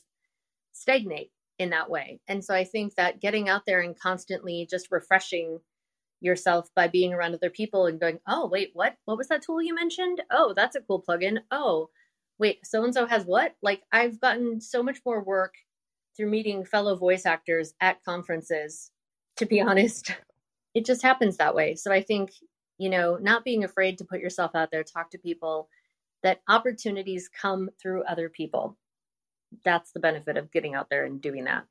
[0.73, 2.19] stagnate in that way.
[2.27, 5.59] And so i think that getting out there and constantly just refreshing
[6.21, 8.95] yourself by being around other people and going oh wait what?
[9.05, 10.21] What was that tool you mentioned?
[10.31, 11.39] Oh that's a cool plugin.
[11.51, 11.89] Oh
[12.39, 13.55] wait so and so has what?
[13.61, 15.55] Like i've gotten so much more work
[16.15, 18.91] through meeting fellow voice actors at conferences.
[19.37, 20.13] To be honest,
[20.73, 21.75] it just happens that way.
[21.75, 22.31] So I think,
[22.77, 25.69] you know, not being afraid to put yourself out there, talk to people,
[26.23, 28.77] that opportunities come through other people.
[29.65, 31.65] That's the benefit of getting out there and doing that.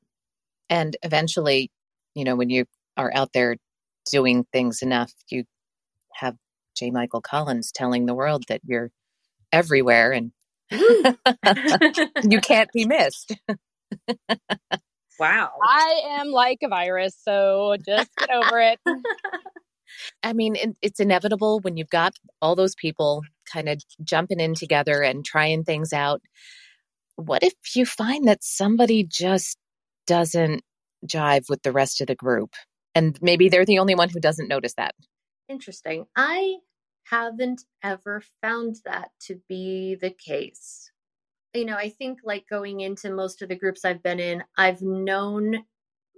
[0.69, 1.71] And eventually,
[2.15, 2.65] you know, when you
[2.97, 3.57] are out there
[4.09, 5.45] doing things enough, you
[6.13, 6.35] have
[6.75, 6.91] J.
[6.91, 8.91] Michael Collins telling the world that you're
[9.51, 10.31] everywhere and
[10.71, 13.35] you can't be missed.
[15.19, 15.51] wow.
[15.63, 18.79] I am like a virus, so just get over it.
[20.23, 25.01] I mean, it's inevitable when you've got all those people kind of jumping in together
[25.01, 26.21] and trying things out.
[27.15, 29.57] What if you find that somebody just
[30.07, 30.61] doesn't
[31.05, 32.53] jive with the rest of the group?
[32.95, 34.95] And maybe they're the only one who doesn't notice that.
[35.49, 36.05] Interesting.
[36.15, 36.55] I
[37.05, 40.90] haven't ever found that to be the case
[41.53, 44.81] you know, I think like going into most of the groups I've been in, I've
[44.81, 45.65] known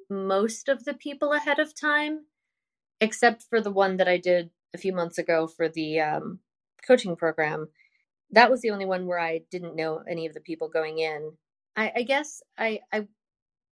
[0.09, 2.25] most of the people ahead of time,
[3.01, 6.39] except for the one that I did a few months ago for the um,
[6.85, 7.69] coaching program.
[8.31, 11.31] That was the only one where I didn't know any of the people going in.
[11.75, 13.07] I, I guess I, I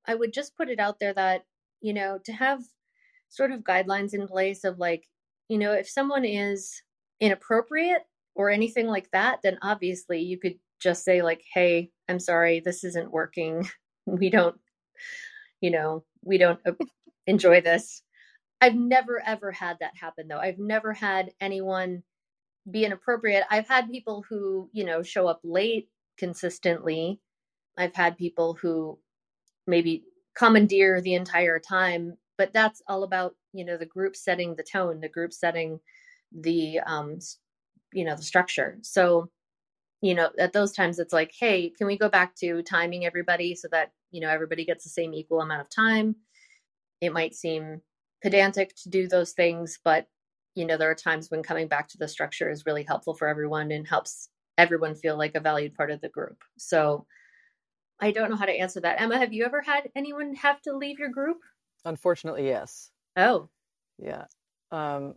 [0.05, 1.45] I would just put it out there that
[1.81, 2.61] you know to have
[3.29, 5.05] sort of guidelines in place of like
[5.49, 6.81] you know if someone is
[7.19, 8.03] inappropriate
[8.35, 12.83] or anything like that, then obviously you could just say like hey i'm sorry this
[12.83, 13.67] isn't working.
[14.07, 14.57] We don't
[15.61, 16.59] you know we don't
[17.27, 18.03] enjoy this.
[18.61, 20.39] I've never ever had that happen though.
[20.39, 22.03] I've never had anyone
[22.69, 23.43] be inappropriate.
[23.51, 27.21] I've had people who you know show up late consistently.
[27.77, 28.99] I've had people who
[29.67, 30.03] maybe
[30.37, 35.01] commandeer the entire time but that's all about you know the group setting the tone
[35.01, 35.79] the group setting
[36.33, 37.19] the um
[37.93, 38.77] you know the structure.
[38.81, 39.29] So
[40.01, 43.55] you know at those times it's like hey can we go back to timing everybody
[43.55, 46.15] so that you know everybody gets the same equal amount of time?
[47.01, 47.81] It might seem
[48.21, 50.07] pedantic to do those things but
[50.55, 53.27] you know there are times when coming back to the structure is really helpful for
[53.27, 56.43] everyone and helps everyone feel like a valued part of the group.
[56.57, 57.05] So
[58.01, 58.99] i don't know how to answer that.
[59.01, 61.37] Emma have you ever had anyone have to leave your group?
[61.85, 62.91] Unfortunately yes.
[63.15, 63.49] Oh.
[63.97, 64.25] Yeah.
[64.71, 65.15] Um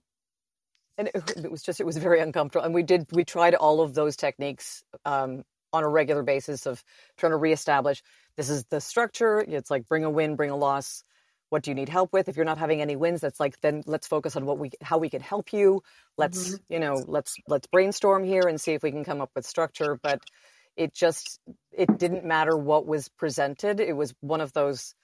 [0.98, 2.64] and it, it, was just it was very uncomfortable.
[2.64, 6.82] And we did we tried all of those techniques um, on a regular basis of
[7.16, 8.02] trying to reestablish
[8.36, 9.44] this is the structure.
[9.46, 11.04] It's like bring a win bring a loss.
[11.50, 12.28] What do you need help with?
[12.28, 14.98] If you're not having any wins that's like then let's focus on what we how
[14.98, 15.82] we can help you.
[16.16, 16.72] Let's mm-hmm.
[16.72, 19.98] you know let's let's brainstorm here and see if we can come up with structure.
[20.02, 20.22] But
[20.76, 23.80] it just it didn't matter what was presented.
[23.80, 24.94] It was one of those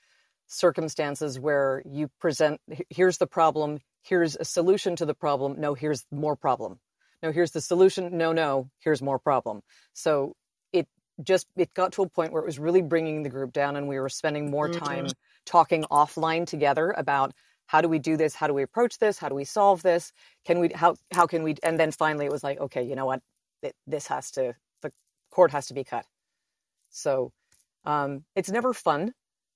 [0.47, 5.61] circumstances where you present here's the problem here's a solution to the problem.
[5.61, 6.79] No, here's more problem.
[7.23, 8.17] No, here's the solution.
[8.17, 9.63] No, no, here's more problem.
[9.93, 10.35] So
[10.73, 10.87] it
[11.23, 13.89] just it got to a point where it was really bringing the group down, and
[13.89, 14.85] we were spending more mm-hmm.
[14.85, 15.09] time
[15.45, 17.33] talking offline together about
[17.67, 18.35] how do we do this?
[18.35, 19.19] How do we approach this?
[19.19, 20.13] How do we solve this?
[20.47, 21.57] Can we how how can we?
[21.63, 23.21] And then finally, it was like, okay, you know what?
[23.63, 24.93] It, this has to the
[25.31, 26.07] cord has to be cut.
[26.91, 27.33] So
[27.85, 29.13] um, it's never fun,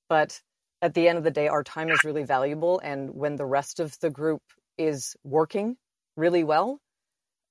[0.08, 0.40] but
[0.82, 2.80] at the end of the day, our time is really valuable.
[2.80, 4.42] And when the rest of the group
[4.76, 5.76] is working
[6.16, 6.80] really well,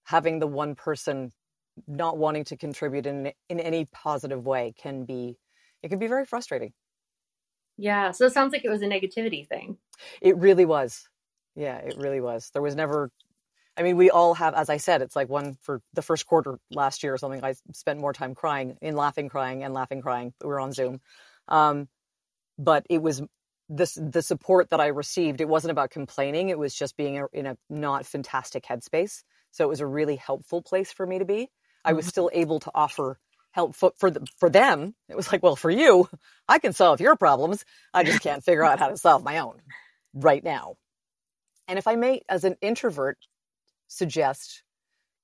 [0.03, 1.31] having the one person
[1.87, 5.37] not wanting to contribute in in any positive way can be
[5.81, 6.73] it can be very frustrating.
[7.77, 8.11] Yeah.
[8.11, 9.77] So it sounds like it was a negativity thing.
[10.21, 11.07] It really was.
[11.55, 12.49] Yeah, it really was.
[12.53, 13.09] There was never
[13.77, 16.59] I mean, we all have, as I said, it's like one for the first quarter
[16.71, 17.43] last year or something.
[17.43, 20.33] I spent more time crying, in laughing, crying, and laughing, crying.
[20.41, 20.99] We were on Zoom,
[21.47, 21.87] um,
[22.63, 23.21] but it was
[23.69, 25.41] this the support that I received.
[25.41, 26.49] It wasn't about complaining.
[26.49, 29.23] It was just being in a not fantastic headspace.
[29.51, 31.49] So it was a really helpful place for me to be.
[31.83, 32.09] I was mm-hmm.
[32.09, 33.17] still able to offer
[33.51, 34.93] help for for, the, for them.
[35.09, 36.07] It was like, well, for you,
[36.47, 37.65] I can solve your problems.
[37.93, 39.61] I just can't figure out how to solve my own
[40.13, 40.75] right now.
[41.67, 43.17] And if I may, as an introvert,
[43.87, 44.63] suggest,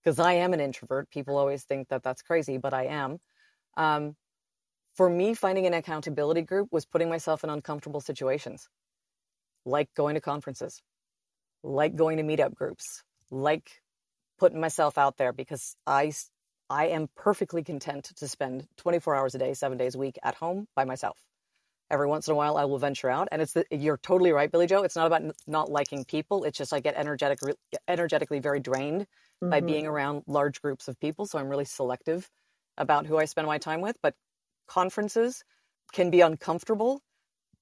[0.03, 3.17] because I am an introvert, people always think that that's crazy, but I am.
[3.75, 4.15] Um,
[4.97, 8.67] for me, finding an accountability group was putting myself in uncomfortable situations,
[9.63, 10.81] like going to conferences,
[11.63, 13.69] like going to meetup groups, like
[14.39, 16.11] putting myself out there because I
[16.69, 20.35] I am perfectly content to spend 24 hours a day, seven days a week at
[20.35, 21.17] home by myself.
[21.89, 24.51] Every once in a while, I will venture out, and it's the, you're totally right,
[24.51, 24.83] Billie Jo.
[24.83, 26.43] It's not about n- not liking people.
[26.43, 27.39] It's just I get energetic,
[27.87, 29.49] energetically very drained mm-hmm.
[29.49, 31.27] by being around large groups of people.
[31.27, 32.29] So I'm really selective
[32.77, 33.95] about who I spend my time with.
[34.01, 34.15] But
[34.67, 35.43] conferences
[35.93, 37.01] can be uncomfortable,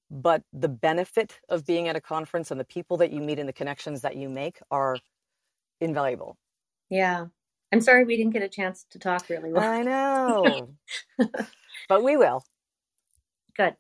[0.10, 3.47] but the benefit of being at a conference and the people that you meet and
[3.47, 4.97] the connections that you make are
[5.82, 6.38] invaluable.
[6.89, 7.26] Yeah.
[7.72, 9.64] I'm sorry we didn't get a chance to talk really well.
[9.64, 10.70] I know.
[11.89, 12.43] but we will.
[13.58, 13.76] Good.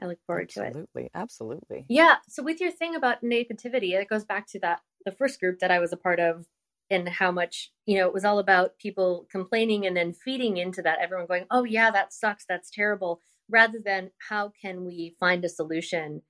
[0.00, 1.10] I look forward absolutely, to it.
[1.10, 1.10] Absolutely.
[1.14, 1.86] Absolutely.
[1.88, 2.16] Yeah.
[2.28, 5.70] So with your thing about negativity, it goes back to that the first group that
[5.70, 6.46] I was a part of
[6.90, 10.82] and how much, you know, it was all about people complaining and then feeding into
[10.82, 13.20] that, everyone going, Oh yeah, that sucks, that's terrible,
[13.50, 16.22] rather than how can we find a solution?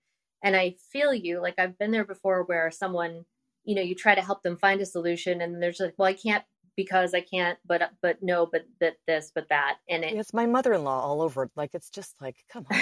[0.42, 3.24] And I feel you, like I've been there before where someone,
[3.64, 6.14] you know, you try to help them find a solution and there's like, well, I
[6.14, 6.44] can't
[6.78, 10.46] because I can't, but but no, but that this, but that, and it, it's my
[10.46, 11.50] mother-in-law all over.
[11.56, 12.78] Like it's just like, come on.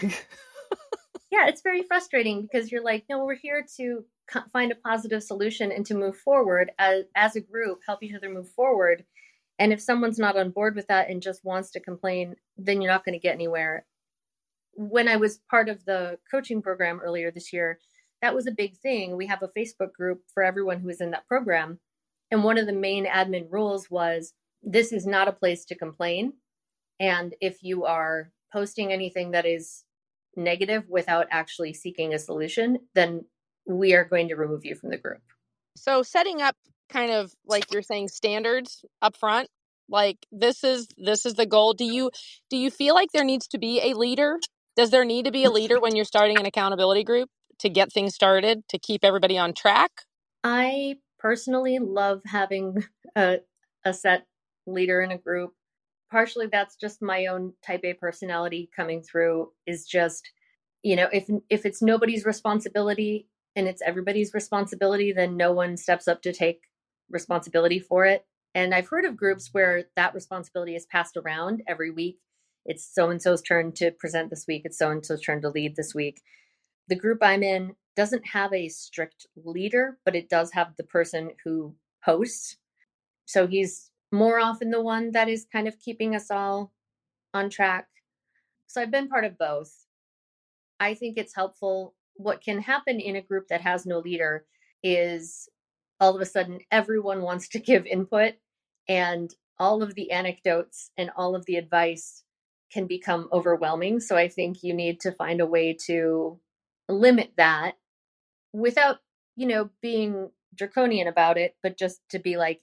[1.32, 4.04] yeah, it's very frustrating because you're like, no, we're here to
[4.52, 8.30] find a positive solution and to move forward as, as a group, help each other
[8.30, 9.04] move forward.
[9.58, 12.92] And if someone's not on board with that and just wants to complain, then you're
[12.92, 13.86] not going to get anywhere.
[14.74, 17.78] When I was part of the coaching program earlier this year,
[18.22, 19.16] that was a big thing.
[19.16, 21.80] We have a Facebook group for everyone who is in that program.
[22.30, 26.34] And one of the main admin rules was this is not a place to complain.
[26.98, 29.84] And if you are posting anything that is
[30.36, 33.24] negative without actually seeking a solution, then
[33.66, 35.22] we are going to remove you from the group.
[35.76, 36.56] So setting up
[36.88, 39.48] kind of like you're saying standards up front,
[39.88, 41.72] like this is this is the goal.
[41.74, 42.10] Do you
[42.50, 44.38] do you feel like there needs to be a leader?
[44.76, 47.92] Does there need to be a leader when you're starting an accountability group to get
[47.92, 49.90] things started to keep everybody on track?
[50.44, 52.84] I personally love having
[53.16, 53.38] a,
[53.84, 54.26] a set
[54.66, 55.52] leader in a group
[56.12, 60.30] partially that's just my own type A personality coming through is just
[60.82, 63.26] you know if if it's nobody's responsibility
[63.56, 66.62] and it's everybody's responsibility then no one steps up to take
[67.10, 68.24] responsibility for it
[68.54, 72.18] and i've heard of groups where that responsibility is passed around every week
[72.64, 75.50] it's so and so's turn to present this week it's so and so's turn to
[75.50, 76.22] lead this week
[76.88, 81.30] the group i'm in doesn't have a strict leader but it does have the person
[81.44, 81.74] who
[82.04, 82.56] hosts
[83.26, 86.72] so he's more often the one that is kind of keeping us all
[87.32, 87.88] on track.
[88.66, 89.86] So I've been part of both.
[90.78, 91.94] I think it's helpful.
[92.14, 94.44] What can happen in a group that has no leader
[94.82, 95.48] is
[96.00, 98.34] all of a sudden everyone wants to give input
[98.88, 102.24] and all of the anecdotes and all of the advice
[102.72, 104.00] can become overwhelming.
[104.00, 106.40] So I think you need to find a way to
[106.88, 107.74] limit that
[108.52, 108.98] without,
[109.36, 112.60] you know, being draconian about it, but just to be like,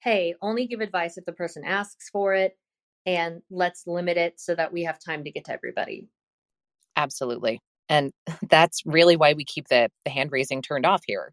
[0.00, 2.56] hey, only give advice if the person asks for it
[3.06, 6.08] and let's limit it so that we have time to get to everybody.
[6.96, 7.60] Absolutely.
[7.88, 8.12] And
[8.50, 11.32] that's really why we keep the, the hand raising turned off here.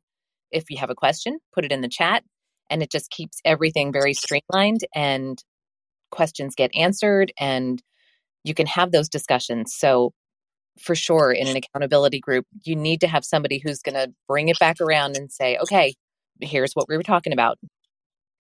[0.52, 2.24] If you have a question, put it in the chat
[2.70, 5.44] and it just keeps everything very streamlined and
[6.12, 7.82] questions get answered and
[8.44, 9.74] you can have those discussions.
[9.76, 10.12] So,
[10.82, 14.50] for sure, in an accountability group, you need to have somebody who's going to bring
[14.50, 15.94] it back around and say, okay,
[16.42, 17.60] here's what we were talking about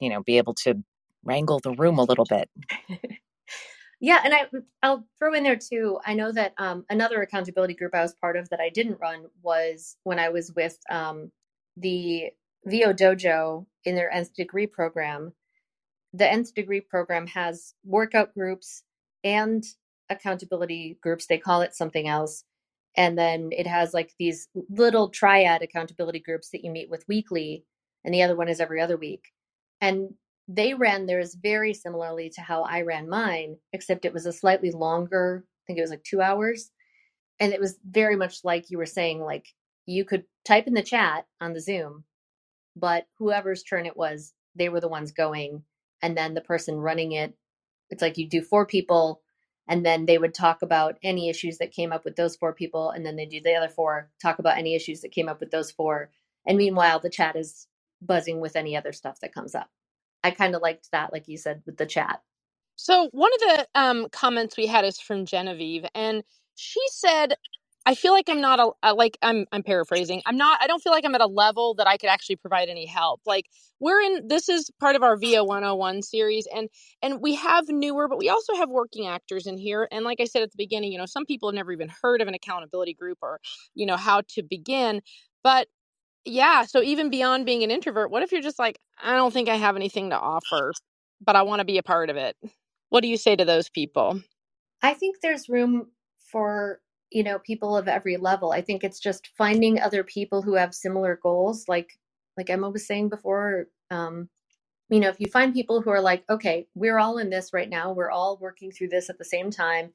[0.03, 0.76] you know, be able to
[1.24, 2.49] wrangle the room a little bit.
[4.03, 4.47] yeah, and I
[4.83, 5.97] I'll throw in there too.
[6.05, 9.27] I know that um, another accountability group I was part of that I didn't run
[9.41, 11.31] was when I was with um,
[11.77, 12.31] the
[12.65, 15.31] VO Dojo in their nth degree program.
[16.13, 18.83] The nth degree program has workout groups
[19.23, 19.63] and
[20.09, 21.27] accountability groups.
[21.27, 22.43] They call it something else.
[22.97, 27.63] And then it has like these little triad accountability groups that you meet with weekly,
[28.03, 29.31] and the other one is every other week.
[29.79, 30.15] And
[30.47, 34.71] they ran theirs very similarly to how I ran mine, except it was a slightly
[34.71, 36.71] longer I think it was like two hours.
[37.39, 39.47] And it was very much like you were saying, like
[39.85, 42.03] you could type in the chat on the Zoom,
[42.75, 45.63] but whoever's turn it was, they were the ones going.
[46.01, 47.33] And then the person running it,
[47.89, 49.21] it's like you do four people,
[49.67, 52.89] and then they would talk about any issues that came up with those four people.
[52.89, 55.51] And then they do the other four, talk about any issues that came up with
[55.51, 56.11] those four.
[56.45, 57.67] And meanwhile, the chat is
[58.01, 59.69] buzzing with any other stuff that comes up.
[60.24, 62.21] I kind of liked that, like you said, with the chat.
[62.76, 66.24] So one of the um, comments we had is from Genevieve, and
[66.55, 67.36] she said,
[67.86, 70.21] "I feel like I'm not a, like I'm I'm paraphrasing.
[70.26, 70.59] I'm not.
[70.61, 73.21] I don't feel like I'm at a level that I could actually provide any help.
[73.26, 73.45] Like
[73.80, 76.69] we're in this is part of our VO 101 series, and
[77.01, 79.88] and we have newer, but we also have working actors in here.
[79.91, 82.21] And like I said at the beginning, you know, some people have never even heard
[82.21, 83.39] of an accountability group or
[83.76, 85.01] you know how to begin,
[85.43, 85.67] but
[86.26, 89.49] yeah so even beyond being an introvert what if you're just like i don't think
[89.49, 90.74] i have anything to offer
[91.26, 92.36] but i want to be a part of it
[92.89, 94.21] what do you say to those people
[94.84, 95.89] I think there's room
[96.32, 98.53] for, you know, people of every level.
[98.53, 101.65] I think it's just finding other people who have similar goals.
[101.69, 101.91] Like,
[102.38, 104.30] like Emma was saying before, um,
[104.89, 107.69] you know, if you find people who are like, okay, we're all in this right
[107.69, 109.91] now, we're all working through this at the same time,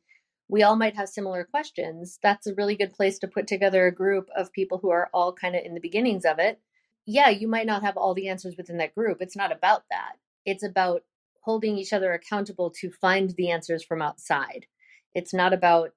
[0.49, 2.19] we all might have similar questions.
[2.23, 5.33] That's a really good place to put together a group of people who are all
[5.33, 6.59] kind of in the beginnings of it.
[7.07, 9.19] Yeah, you might not have all the answers within that group.
[9.21, 10.15] It's not about that.
[10.47, 11.03] It's about
[11.43, 14.67] holding each other accountable to find the answers from outside.
[15.15, 15.93] It's not about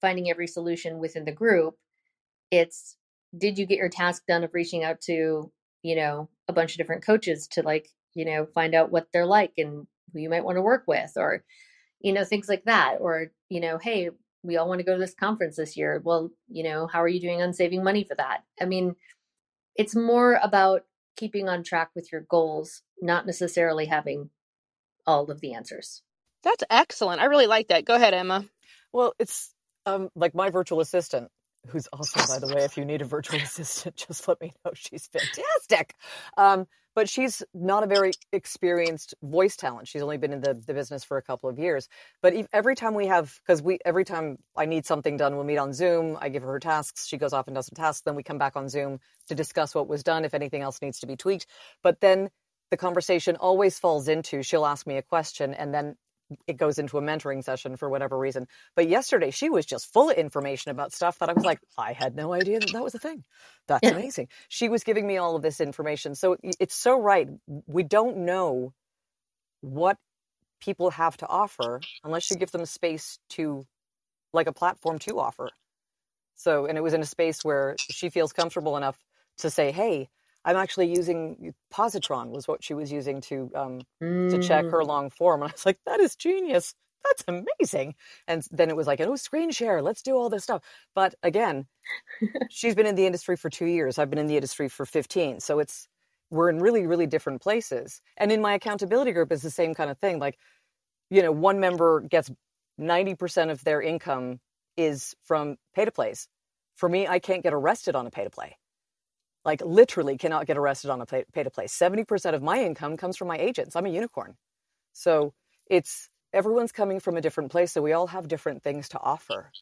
[0.00, 1.76] finding every solution within the group.
[2.50, 2.96] It's
[3.36, 6.78] did you get your task done of reaching out to, you know, a bunch of
[6.78, 10.44] different coaches to like, you know, find out what they're like and who you might
[10.44, 11.44] want to work with or,
[12.00, 12.96] you know, things like that.
[13.00, 14.10] Or, you know, hey,
[14.42, 16.00] we all want to go to this conference this year.
[16.04, 18.44] Well, you know, how are you doing on saving money for that?
[18.60, 18.96] I mean,
[19.76, 20.84] it's more about
[21.16, 24.30] keeping on track with your goals, not necessarily having
[25.06, 26.02] all of the answers.
[26.44, 28.44] that's excellent i really like that go ahead emma
[28.92, 29.54] Well, it's
[29.86, 31.30] um, like my virtual assistant,
[31.68, 34.72] who's also, by the way, if you need a virtual assistant, just let me know.
[34.74, 35.94] She's fantastic.
[36.36, 39.86] Um, but she's not a very experienced voice talent.
[39.86, 41.88] She's only been in the, the business for a couple of years.
[42.20, 45.58] But every time we have, because we every time I need something done, we'll meet
[45.58, 46.18] on Zoom.
[46.20, 47.06] I give her her tasks.
[47.06, 48.02] She goes off and does some tasks.
[48.02, 48.98] Then we come back on Zoom
[49.28, 51.46] to discuss what was done, if anything else needs to be tweaked.
[51.82, 52.30] But then
[52.70, 55.96] the conversation always falls into she'll ask me a question and then
[56.46, 58.46] it goes into a mentoring session for whatever reason.
[58.76, 61.92] But yesterday she was just full of information about stuff that I was like, I
[61.92, 63.24] had no idea that that was a thing.
[63.68, 63.90] That's Yeah.
[63.90, 64.28] amazing.
[64.48, 66.14] She was giving me all of this information.
[66.14, 67.28] So it's so right.
[67.66, 68.74] We don't know
[69.62, 69.98] what
[70.60, 73.66] people have to offer unless you give them space to,
[74.32, 75.52] like a platform to offer.
[76.36, 78.98] So, and it was in a space where she feels comfortable enough
[79.38, 80.10] to say, hey,
[80.44, 83.80] I'm actually using Pozotron was what she was using to um,
[84.28, 84.70] to check Mm.
[84.70, 85.42] her long form.
[85.42, 86.74] And I was like, that is genius.
[87.04, 87.94] That's amazing.
[88.28, 89.82] And then it was like, oh, screen share.
[89.82, 90.62] Let's do all this stuff.
[90.94, 91.66] But again,
[92.50, 93.98] she's been in the industry for two years.
[93.98, 95.40] I've been in the industry for 15.
[95.40, 95.88] So it's,
[96.30, 98.00] we're in really, really different places.
[98.18, 100.18] And in my accountability group, it's the same kind of thing.
[100.18, 100.38] Like,
[101.10, 102.30] you know, one member gets
[102.80, 104.40] 90% of their income
[104.76, 106.28] is from pay to plays.
[106.76, 108.56] For me, I can't get arrested on a pay to play.
[109.44, 111.66] Like, literally cannot get arrested on a pay to play.
[111.66, 113.76] 70% of my income comes from my agents.
[113.76, 114.36] I'm a unicorn.
[114.94, 115.34] So
[115.70, 117.72] it's, everyone's coming from a different place.
[117.72, 119.52] So we all have different things to offer.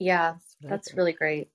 [0.00, 0.98] Yeah, That's what I that's think.
[0.98, 1.48] really great.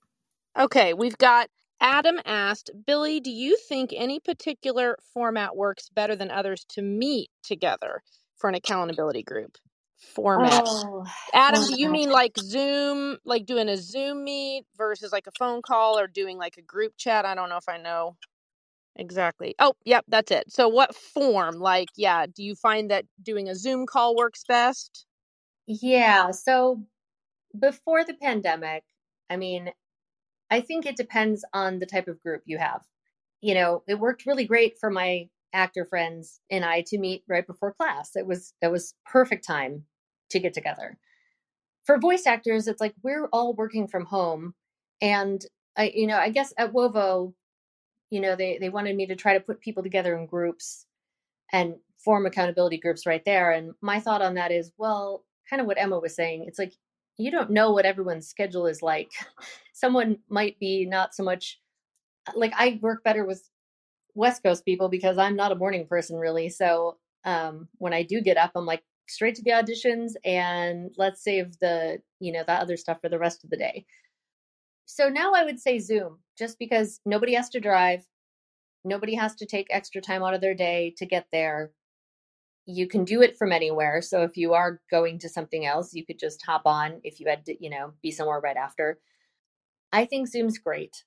[0.60, 1.50] okay we've got
[1.82, 7.30] adam asked billie do you think any particular format works better than others to meet
[7.44, 8.02] together
[8.38, 9.58] for an accountability group
[9.98, 11.92] format Oh, Adam, do you format.
[11.92, 16.38] mean like Zoom, like doing a Zoom meet versus like a phone call or doing
[16.38, 17.26] like a group chat?
[17.26, 18.18] I don't know if I know
[18.98, 19.56] exactly.
[19.60, 20.46] Oh, yep, that's it.
[20.52, 21.60] So, what form?
[21.60, 25.06] Like, yeah, do you find that doing a Zoom call works best?
[25.68, 26.84] Yeah, so
[27.60, 28.84] before the pandemic,
[29.30, 29.72] I mean,
[30.52, 32.84] I think it depends on the type of group you have.
[33.42, 37.46] You know, it worked really great for my actor friends and I to meet right
[37.46, 38.16] before class.
[38.16, 39.84] It was it was perfect time
[40.32, 40.98] to get together.
[41.86, 44.54] For voice actors, it's like we're all working from home
[45.02, 45.44] and
[45.78, 47.34] I you know, I guess at WOVO,
[48.10, 50.86] you know, they they wanted me to try to put people together in groups
[51.54, 53.52] and form accountability groups right there.
[53.52, 56.46] And my thought on that is, well, kind of what Emma was saying.
[56.48, 56.74] It's like
[57.18, 59.12] you don't know what everyone's schedule is like.
[59.74, 61.60] Someone might be not so much
[62.36, 63.50] like I work better with
[64.16, 66.50] West Coast people because I'm not a morning person really.
[66.50, 71.24] So um, when I do get up, I'm like straight to the auditions and let's
[71.24, 73.86] save the you know that other stuff for the rest of the day.
[74.86, 78.06] So now I would say Zoom, just because nobody has to drive,
[78.84, 81.72] nobody has to take extra time out of their day to get there
[82.66, 84.02] you can do it from anywhere.
[84.02, 87.28] So if you are going to something else, you could just hop on if you
[87.28, 89.00] had to, you know, be somewhere right after.
[89.92, 91.04] I think Zoom's great.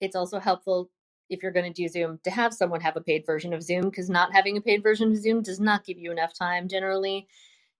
[0.00, 0.90] It's also helpful
[1.32, 3.84] if you're going to do Zoom to have someone have a paid version of Zoom
[3.90, 7.28] because not having a paid version of Zoom does not give you enough time generally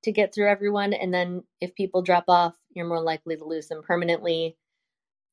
[0.04, 0.92] to get through everyone.
[0.92, 4.56] And then if people drop off, you're more likely to lose them permanently.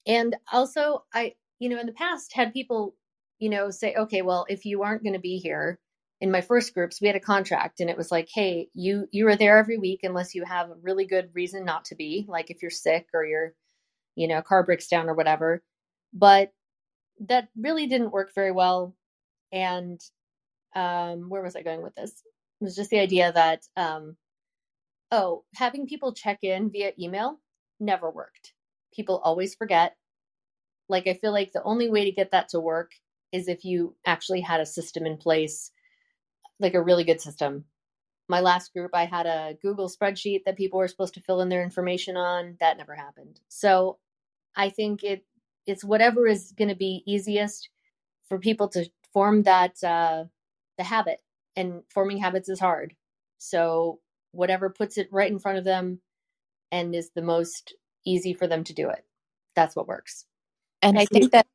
[0.07, 2.95] And also, I, you know, in the past had people,
[3.39, 5.79] you know, say, okay, well, if you aren't going to be here,
[6.21, 9.27] in my first groups we had a contract and it was like hey you you
[9.27, 12.49] are there every week unless you have a really good reason not to be like
[12.51, 13.53] if you're sick or your
[14.15, 15.63] you know car breaks down or whatever
[16.13, 16.51] but
[17.27, 18.95] that really didn't work very well
[19.51, 19.99] and
[20.75, 22.11] um where was i going with this?
[22.61, 24.15] It was just the idea that um
[25.11, 27.39] oh having people check in via email
[27.79, 28.53] never worked.
[28.93, 29.95] People always forget.
[30.89, 32.91] Like i feel like the only way to get that to work
[33.31, 35.71] is if you actually had a system in place
[36.59, 37.65] like a really good system.
[38.29, 41.49] My last group i had a google spreadsheet that people were supposed to fill in
[41.49, 42.57] their information on.
[42.59, 43.39] That never happened.
[43.49, 43.97] So
[44.55, 45.25] i think it
[45.69, 47.69] it's whatever is going to be easiest
[48.27, 50.25] for people to form that uh,
[50.77, 51.19] the habit
[51.55, 52.93] and forming habits is hard.
[53.37, 53.99] So
[54.31, 56.01] whatever puts it right in front of them
[56.71, 57.73] and is the most
[58.05, 59.05] easy for them to do it.
[59.55, 60.25] That's what works.
[60.81, 61.45] And i think that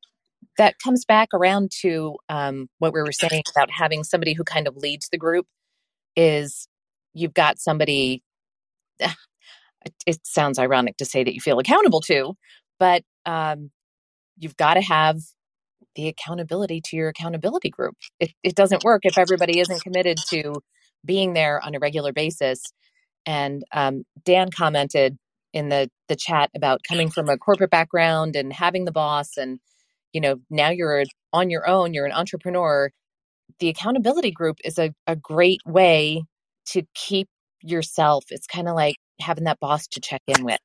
[0.57, 4.67] that comes back around to um, what we were saying about having somebody who kind
[4.67, 5.47] of leads the group
[6.15, 6.67] is
[7.13, 8.21] you've got somebody
[8.99, 12.35] it sounds ironic to say that you feel accountable to
[12.79, 13.71] but um,
[14.37, 15.19] you've got to have
[15.95, 17.95] the accountability to your accountability group.
[18.19, 20.55] It, it doesn't work if everybody isn't committed to
[21.05, 22.61] being there on a regular basis.
[23.25, 25.17] And um, Dan commented
[25.53, 29.59] in the the chat about coming from a corporate background and having the boss, and
[30.13, 31.93] you know now you're on your own.
[31.93, 32.91] You're an entrepreneur.
[33.59, 36.23] The accountability group is a, a great way
[36.67, 37.27] to keep
[37.61, 38.25] yourself.
[38.29, 40.59] It's kind of like having that boss to check in with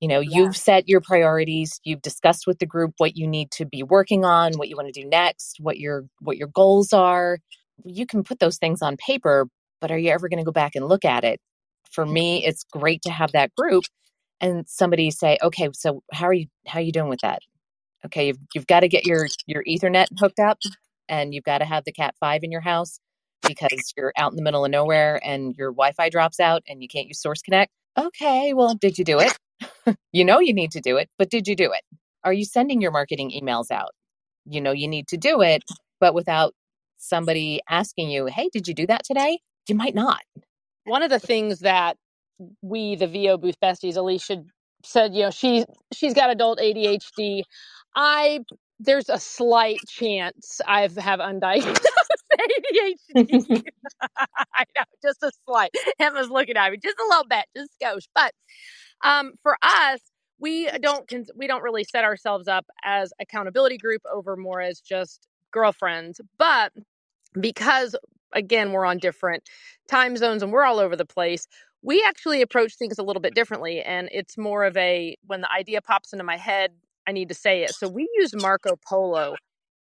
[0.00, 0.38] you know yeah.
[0.38, 4.24] you've set your priorities you've discussed with the group what you need to be working
[4.24, 7.38] on what you want to do next what your what your goals are.
[7.84, 9.46] You can put those things on paper
[9.80, 11.40] but are you ever going to go back and look at it?
[11.90, 13.84] For me it's great to have that group
[14.40, 17.40] and somebody say okay so how are you how are you doing with that?
[18.06, 20.58] Okay you've, you've got to get your your ethernet hooked up
[21.08, 23.00] and you've got to have the cat 5 in your house
[23.46, 26.88] because you're out in the middle of nowhere and your wi-fi drops out and you
[26.88, 27.72] can't use source connect.
[27.96, 29.36] Okay well did you do it
[30.12, 31.82] you know you need to do it, but did you do it?
[32.24, 33.90] Are you sending your marketing emails out?
[34.46, 35.62] You know you need to do it,
[36.00, 36.54] but without
[36.98, 39.40] somebody asking you, hey, did you do that today?
[39.68, 40.22] You might not.
[40.84, 41.96] One of the things that
[42.62, 44.44] we, the VO Booth Besties, Alicia
[44.84, 47.42] said, you know, she she's got adult ADHD.
[47.96, 48.40] I
[48.80, 51.78] there's a slight chance I have undiagnosed
[53.14, 53.62] ADHD.
[54.54, 55.70] I know, just a slight.
[55.98, 58.08] Emma's looking at me, just a little bit, just a skosh.
[58.14, 58.32] But
[59.04, 60.00] um, for us,
[60.38, 64.80] we don't cons- we don't really set ourselves up as accountability group over more as
[64.80, 66.72] just girlfriends, but
[67.40, 67.96] because
[68.32, 69.42] again we're on different
[69.88, 71.46] time zones and we're all over the place
[71.82, 75.52] we actually approach things a little bit differently and it's more of a when the
[75.52, 76.72] idea pops into my head
[77.06, 79.34] i need to say it so we use marco polo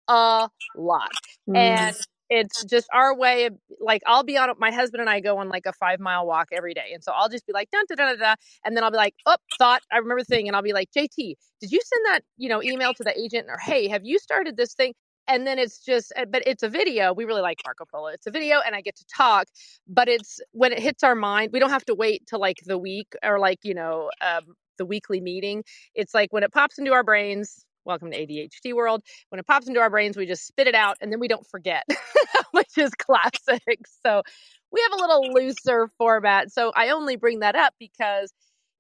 [0.08, 1.10] a lot
[1.48, 1.56] mm.
[1.56, 1.96] and
[2.34, 5.48] it's just our way of like I'll be on my husband and I go on
[5.48, 6.90] like a five mile walk every day.
[6.92, 9.14] And so I'll just be like dun, dun, dun, dun, and then I'll be like,
[9.26, 12.20] oh, thought I remember the thing, and I'll be like, JT, did you send that,
[12.36, 14.94] you know, email to the agent or hey, have you started this thing?
[15.26, 17.14] And then it's just eh, but it's a video.
[17.14, 18.08] We really like Marco Polo.
[18.08, 19.46] It's a video and I get to talk,
[19.86, 22.78] but it's when it hits our mind, we don't have to wait till like the
[22.78, 25.62] week or like, you know, um, the weekly meeting.
[25.94, 29.02] It's like when it pops into our brains, welcome to ADHD world.
[29.28, 31.46] When it pops into our brains, we just spit it out and then we don't
[31.46, 31.84] forget,
[32.52, 33.62] which is classic.
[34.04, 34.22] So
[34.70, 36.52] we have a little looser format.
[36.52, 38.32] So I only bring that up because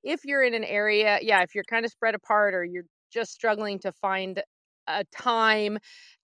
[0.02, 3.32] if you're in an area, yeah, if you're kind of spread apart or you're just
[3.32, 4.42] struggling to find
[4.86, 5.78] a time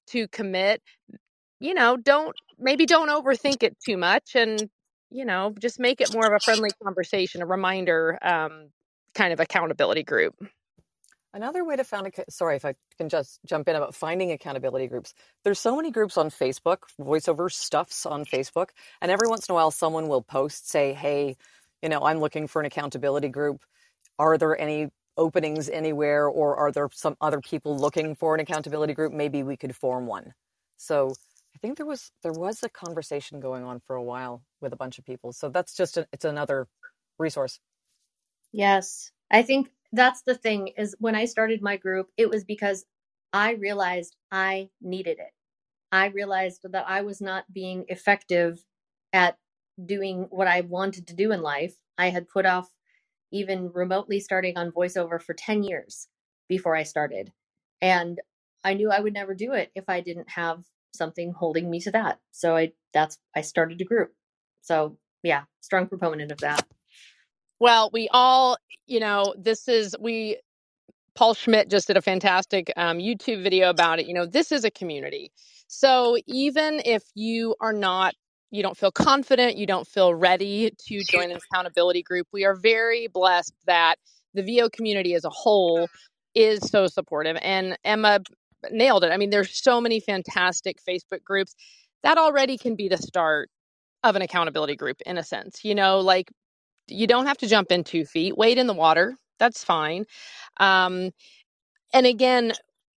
[0.08, 0.82] to commit,
[1.60, 4.68] you know, don't maybe don't overthink it too much and
[5.10, 8.70] you know, just make it more of a friendly conversation, a reminder um,
[9.14, 10.34] kind of accountability group.
[11.32, 14.88] Another way to find, a, sorry if I can just jump in about finding accountability
[14.88, 15.14] groups.
[15.44, 18.70] There's so many groups on Facebook, voiceover stuffs on Facebook,
[19.00, 21.36] and every once in a while someone will post, say, hey,
[21.82, 23.62] you know, I'm looking for an accountability group.
[24.18, 28.94] Are there any openings anywhere, or are there some other people looking for an accountability
[28.94, 29.12] group?
[29.12, 30.34] Maybe we could form one.
[30.78, 31.12] So
[31.54, 34.76] I think there was there was a conversation going on for a while with a
[34.76, 35.32] bunch of people.
[35.32, 36.66] So that's just a, it's another
[37.18, 37.60] resource.
[38.52, 42.84] Yes, I think that's the thing is when I started my group, it was because
[43.32, 45.32] I realized I needed it.
[45.92, 48.64] I realized that I was not being effective
[49.12, 49.38] at
[49.84, 51.74] doing what I wanted to do in life.
[51.98, 52.70] I had put off
[53.32, 56.08] even remotely starting on voiceover for 10 years
[56.48, 57.32] before I started.
[57.82, 58.20] And
[58.64, 60.64] I knew I would never do it if I didn't have
[60.94, 62.20] something holding me to that.
[62.32, 64.12] So I that's I started a group.
[64.62, 66.66] So yeah, strong proponent of that.
[67.60, 68.56] Well, we all,
[68.86, 70.38] you know, this is we
[71.14, 74.06] Paul Schmidt just did a fantastic um, YouTube video about it.
[74.06, 75.30] You know, this is a community.
[75.66, 78.14] So even if you are not,
[78.50, 82.54] you don't feel confident, you don't feel ready to join an accountability group, we are
[82.54, 83.96] very blessed that
[84.34, 85.88] the VO community as a whole
[86.34, 87.36] is so supportive.
[87.42, 88.20] And Emma
[88.70, 89.12] nailed it.
[89.12, 91.54] I mean, there's so many fantastic Facebook groups
[92.02, 93.50] that already can be the start
[94.02, 95.64] of an accountability group in a sense.
[95.64, 96.30] You know, like
[96.90, 99.16] you don't have to jump in two feet, wade in the water.
[99.38, 100.04] That's fine.
[100.58, 101.10] Um,
[101.94, 102.52] and again,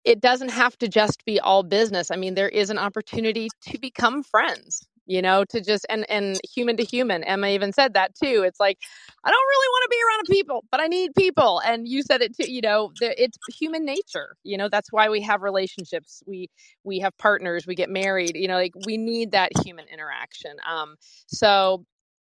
[0.05, 2.11] it doesn't have to just be all business.
[2.11, 6.39] I mean, there is an opportunity to become friends you know to just and and
[6.55, 8.79] human to human emma even said that too it's like
[9.25, 12.23] i don't really want to be around people but i need people and you said
[12.23, 16.49] it too you know it's human nature you know that's why we have relationships we
[16.85, 20.95] we have partners we get married you know like we need that human interaction um
[21.27, 21.85] so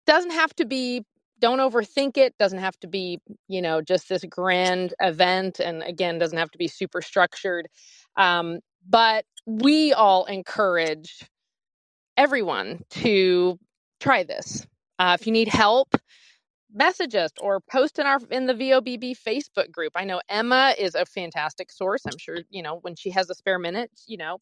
[0.08, 1.06] doesn't have to be
[1.40, 6.18] don't overthink it doesn't have to be you know just this grand event and again
[6.20, 7.68] doesn't have to be super structured
[8.18, 8.60] um,
[8.90, 11.24] but we all encourage
[12.18, 13.58] everyone to
[14.00, 14.66] try this.
[15.00, 15.96] Uh, if you need help,
[16.74, 19.94] message us or post in our in the VOBB Facebook group.
[19.96, 22.04] I know Emma is a fantastic source.
[22.06, 24.40] I'm sure you know when she has a spare minute, you know,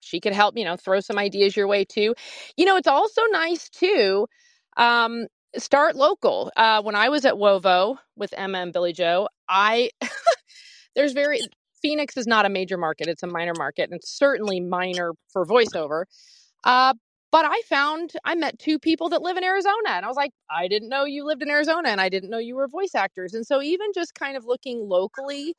[0.00, 0.56] she could help.
[0.58, 2.14] You know, throw some ideas your way too.
[2.56, 4.26] You know, it's also nice too.
[4.76, 5.26] Um,
[5.56, 6.50] start local.
[6.56, 9.90] Uh, when I was at WOVO with Emma and Billie Jo, I
[10.96, 11.40] there's very
[11.82, 16.04] Phoenix is not a major market; it's a minor market, and certainly minor for voiceover.
[16.64, 16.94] Uh,
[17.30, 20.30] but I found I met two people that live in Arizona, and I was like,
[20.50, 23.34] I didn't know you lived in Arizona, and I didn't know you were voice actors.
[23.34, 25.56] And so even just kind of looking locally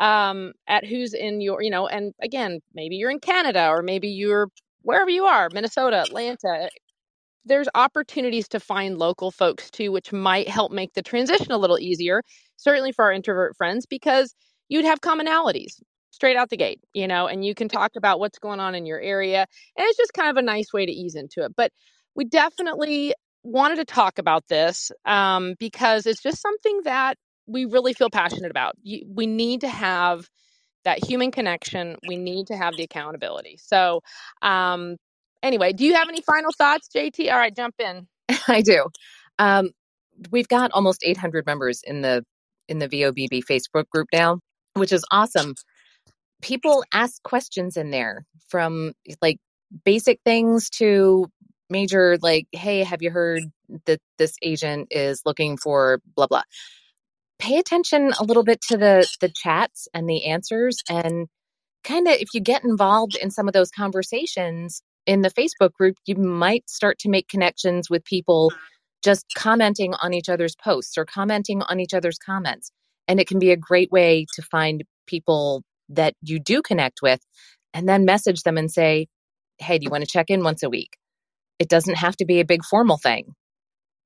[0.00, 4.08] um, at who's in your, you know, and again, maybe you're in Canada or maybe
[4.08, 4.48] you're
[4.80, 6.70] wherever you are, Minnesota, Atlanta.
[7.44, 11.78] There's opportunities to find local folks too, which might help make the transition a little
[11.78, 12.22] easier,
[12.56, 14.34] certainly for our introvert friends, because
[14.68, 15.80] you'd have commonalities
[16.10, 18.86] straight out the gate, you know, and you can talk about what's going on in
[18.86, 19.46] your area.
[19.76, 21.52] And it's just kind of a nice way to ease into it.
[21.56, 21.70] But
[22.14, 23.14] we definitely
[23.44, 27.16] wanted to talk about this um, because it's just something that
[27.46, 28.74] we really feel passionate about.
[28.82, 30.28] You, we need to have
[30.84, 31.96] that human connection.
[32.06, 33.58] We need to have the accountability.
[33.62, 34.00] So,
[34.42, 34.96] um,
[35.42, 37.30] anyway, do you have any final thoughts, JT?
[37.30, 38.06] All right, jump in.
[38.48, 38.86] I do.
[39.38, 39.70] Um,
[40.30, 42.24] we've got almost 800 members in the
[42.68, 44.40] in the VOBB Facebook group now,
[44.74, 45.54] which is awesome
[46.42, 49.38] people ask questions in there from like
[49.84, 51.26] basic things to
[51.70, 53.42] major like hey have you heard
[53.84, 56.42] that this agent is looking for blah blah
[57.38, 61.26] pay attention a little bit to the the chats and the answers and
[61.84, 65.96] kind of if you get involved in some of those conversations in the facebook group
[66.06, 68.52] you might start to make connections with people
[69.02, 72.70] just commenting on each other's posts or commenting on each other's comments
[73.08, 77.20] and it can be a great way to find people that you do connect with
[77.74, 79.08] and then message them and say,
[79.58, 80.96] Hey, do you want to check in once a week?
[81.58, 83.34] It doesn't have to be a big formal thing.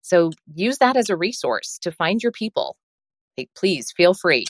[0.01, 2.77] So use that as a resource to find your people.
[3.37, 4.47] Like, please feel free.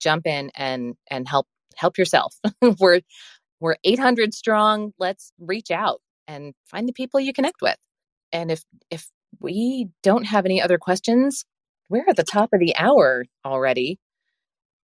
[0.00, 2.34] Jump in and and help help yourself.
[2.80, 3.00] we're
[3.62, 4.92] we're 800 strong.
[4.98, 7.76] Let's reach out and find the people you connect with.
[8.32, 9.08] And if if
[9.40, 11.44] we don't have any other questions,
[11.88, 13.98] we're at the top of the hour already.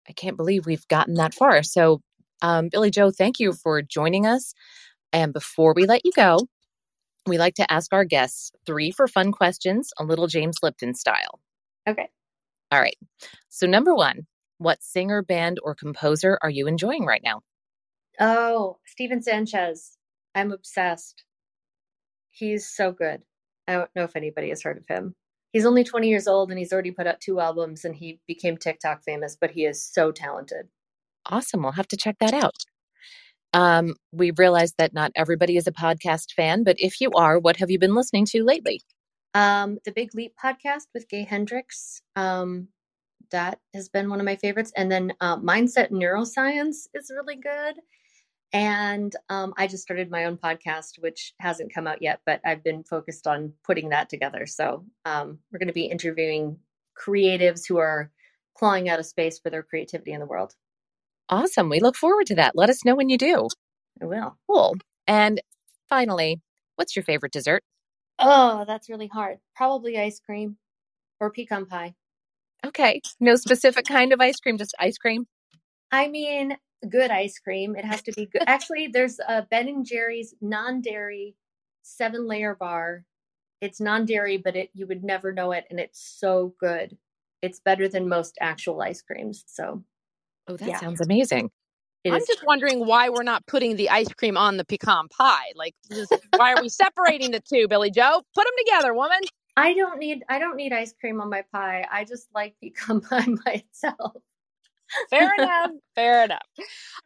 [0.08, 1.62] I can't believe we've gotten that far.
[1.62, 2.00] So,
[2.42, 4.52] um, Billie Jo, thank you for joining us.
[5.12, 6.46] And before we let you go,
[7.26, 11.40] we like to ask our guests three for fun questions, a little James Lipton style.
[11.88, 12.08] Okay.
[12.70, 12.96] All right.
[13.48, 14.26] So, number one,
[14.58, 17.40] what singer, band, or composer are you enjoying right now?
[18.20, 19.96] Oh, Stephen Sanchez.
[20.34, 21.24] I'm obsessed.
[22.30, 23.22] He's so good.
[23.68, 25.14] I don't know if anybody has heard of him
[25.56, 28.58] he's only 20 years old and he's already put out two albums and he became
[28.58, 30.68] TikTok famous, but he is so talented.
[31.24, 31.62] Awesome.
[31.62, 32.56] We'll have to check that out.
[33.54, 37.56] Um, we realized that not everybody is a podcast fan, but if you are, what
[37.56, 38.82] have you been listening to lately?
[39.32, 42.02] Um, the Big Leap podcast with Gay Hendricks.
[42.16, 42.68] Um,
[43.30, 44.72] that has been one of my favorites.
[44.76, 47.76] And then uh, Mindset Neuroscience is really good.
[48.53, 52.62] And um, I just started my own podcast, which hasn't come out yet, but I've
[52.62, 54.47] been focused on putting that together.
[54.47, 56.59] So um, we're going to be interviewing
[56.97, 58.11] creatives who are
[58.57, 60.55] clawing out a space for their creativity in the world.
[61.28, 61.68] Awesome.
[61.68, 62.53] We look forward to that.
[62.55, 63.49] Let us know when you do.
[64.01, 64.36] I will.
[64.49, 64.76] Cool.
[65.07, 65.40] And
[65.88, 66.40] finally,
[66.76, 67.62] what's your favorite dessert?
[68.18, 69.38] Oh, that's really hard.
[69.55, 70.57] Probably ice cream
[71.20, 71.94] or pecan pie.
[72.64, 73.01] Okay.
[73.20, 75.26] No specific kind of ice cream, just ice cream.
[75.90, 76.57] I mean,
[76.88, 77.76] good ice cream.
[77.76, 78.42] It has to be good.
[78.46, 81.34] Actually, there's a Ben and Jerry's non-dairy
[81.82, 83.04] seven layer bar.
[83.60, 86.96] It's non-dairy, but it you would never know it, and it's so good.
[87.42, 89.44] It's better than most actual ice creams.
[89.46, 89.84] So,
[90.48, 90.78] Oh, that Yeah.
[90.78, 91.50] sounds amazing.
[92.04, 95.52] it I'm just wondering why we're not putting the ice cream on the pecan pie.
[95.56, 98.22] Like, just, why are we separating the two, Billie Jo?
[98.34, 99.18] Put them together, woman.
[99.56, 101.86] I don't need I don't need ice cream on my pie.
[101.90, 104.22] I just like pecan pie by itself.
[105.11, 105.70] Fair enough.
[105.95, 106.43] Fair enough.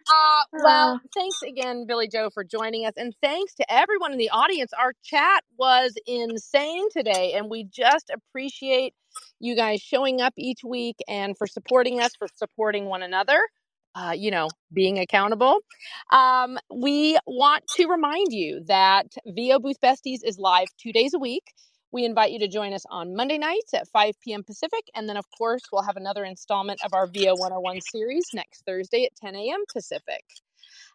[0.09, 1.09] Uh, well, Ah.
[1.15, 2.95] thanks again, Billie Jo, for joining us.
[2.97, 4.73] And thanks to everyone in the audience.
[4.79, 8.95] Our chat was insane today, and we just appreciate
[9.41, 13.41] you guys showing up each week and for supporting us, for supporting one another.
[13.95, 15.59] Uh, you know, being accountable.
[16.13, 21.19] Um, we want to remind you that VO Booth Besties is live two days a
[21.19, 21.43] week.
[21.93, 24.45] We invite you to join us on Monday nights at 5 p.m.
[24.45, 24.85] Pacific.
[24.95, 29.05] And then, of course, we'll have another installment of our VO 101 series next Thursday
[29.05, 29.65] at 10 a.m.
[29.73, 30.25] Pacific.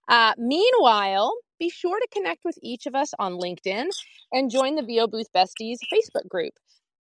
[0.07, 3.87] Uh, meanwhile, be sure to connect with each of us on LinkedIn
[4.31, 6.53] and join the VO Booth Besties Facebook group.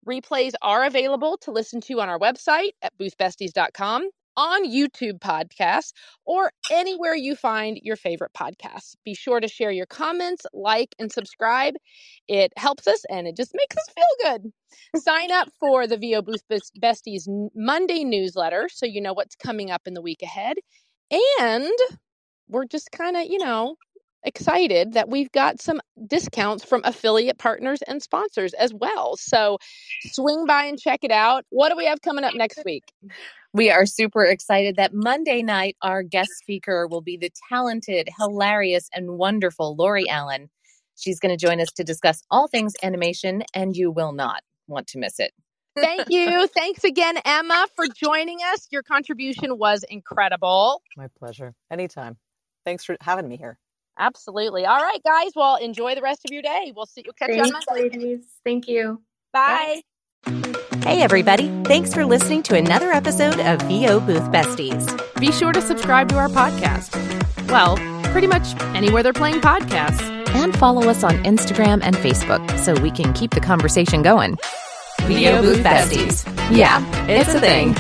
[0.07, 5.93] Replays are available to listen to on our website at boothbesties.com, on YouTube podcasts,
[6.25, 8.95] or anywhere you find your favorite podcasts.
[9.05, 11.75] Be sure to share your comments, like, and subscribe.
[12.29, 14.53] It helps us and it just makes us feel good.
[15.03, 16.43] Sign up for the VO Booth
[16.81, 20.57] Besties Monday newsletter so you know what's coming up in the week ahead.
[21.41, 21.71] And
[22.49, 23.77] we're just kind of, you know,
[24.25, 29.17] excited that we've got some discounts from affiliate partners and sponsors as well.
[29.17, 29.59] So
[30.07, 31.45] swing by and check it out.
[31.51, 32.85] What do we have coming up next week?
[33.55, 38.91] We are super excited that Monday night, our guest speaker will be the talented, hilarious,
[38.93, 40.51] and wonderful Lori Alan.
[40.97, 44.89] She's going to join us to discuss all things animation, and you will not want
[44.89, 45.33] to miss it.
[45.77, 46.49] Thank you.
[46.49, 48.67] Thanks again, Emma, for joining us.
[48.73, 50.83] Your contribution was incredible.
[50.97, 51.55] My pleasure.
[51.71, 52.17] Anytime.
[52.65, 53.57] Thanks for having me here.
[53.97, 54.67] Absolutely.
[54.67, 55.31] All right, guys.
[55.37, 56.73] Well, enjoy the rest of your day.
[56.75, 57.13] We'll see you.
[57.17, 57.83] Catch you on Thanks, Monday.
[57.83, 58.27] ladies.
[58.45, 59.01] Thank you.
[59.33, 59.83] Bye.
[60.85, 61.49] Hey, everybody.
[61.65, 64.85] Thanks for listening to another episode of VO Booth Besties.
[65.19, 66.95] Be sure to subscribe to our podcast.
[67.49, 67.79] Well,
[68.13, 70.03] pretty much anywhere they're playing podcasts.
[70.35, 74.37] And follow us on Instagram and Facebook so we can keep the conversation going.
[75.03, 76.27] VO Booth Besties.
[76.55, 77.75] Yeah, it's a thing.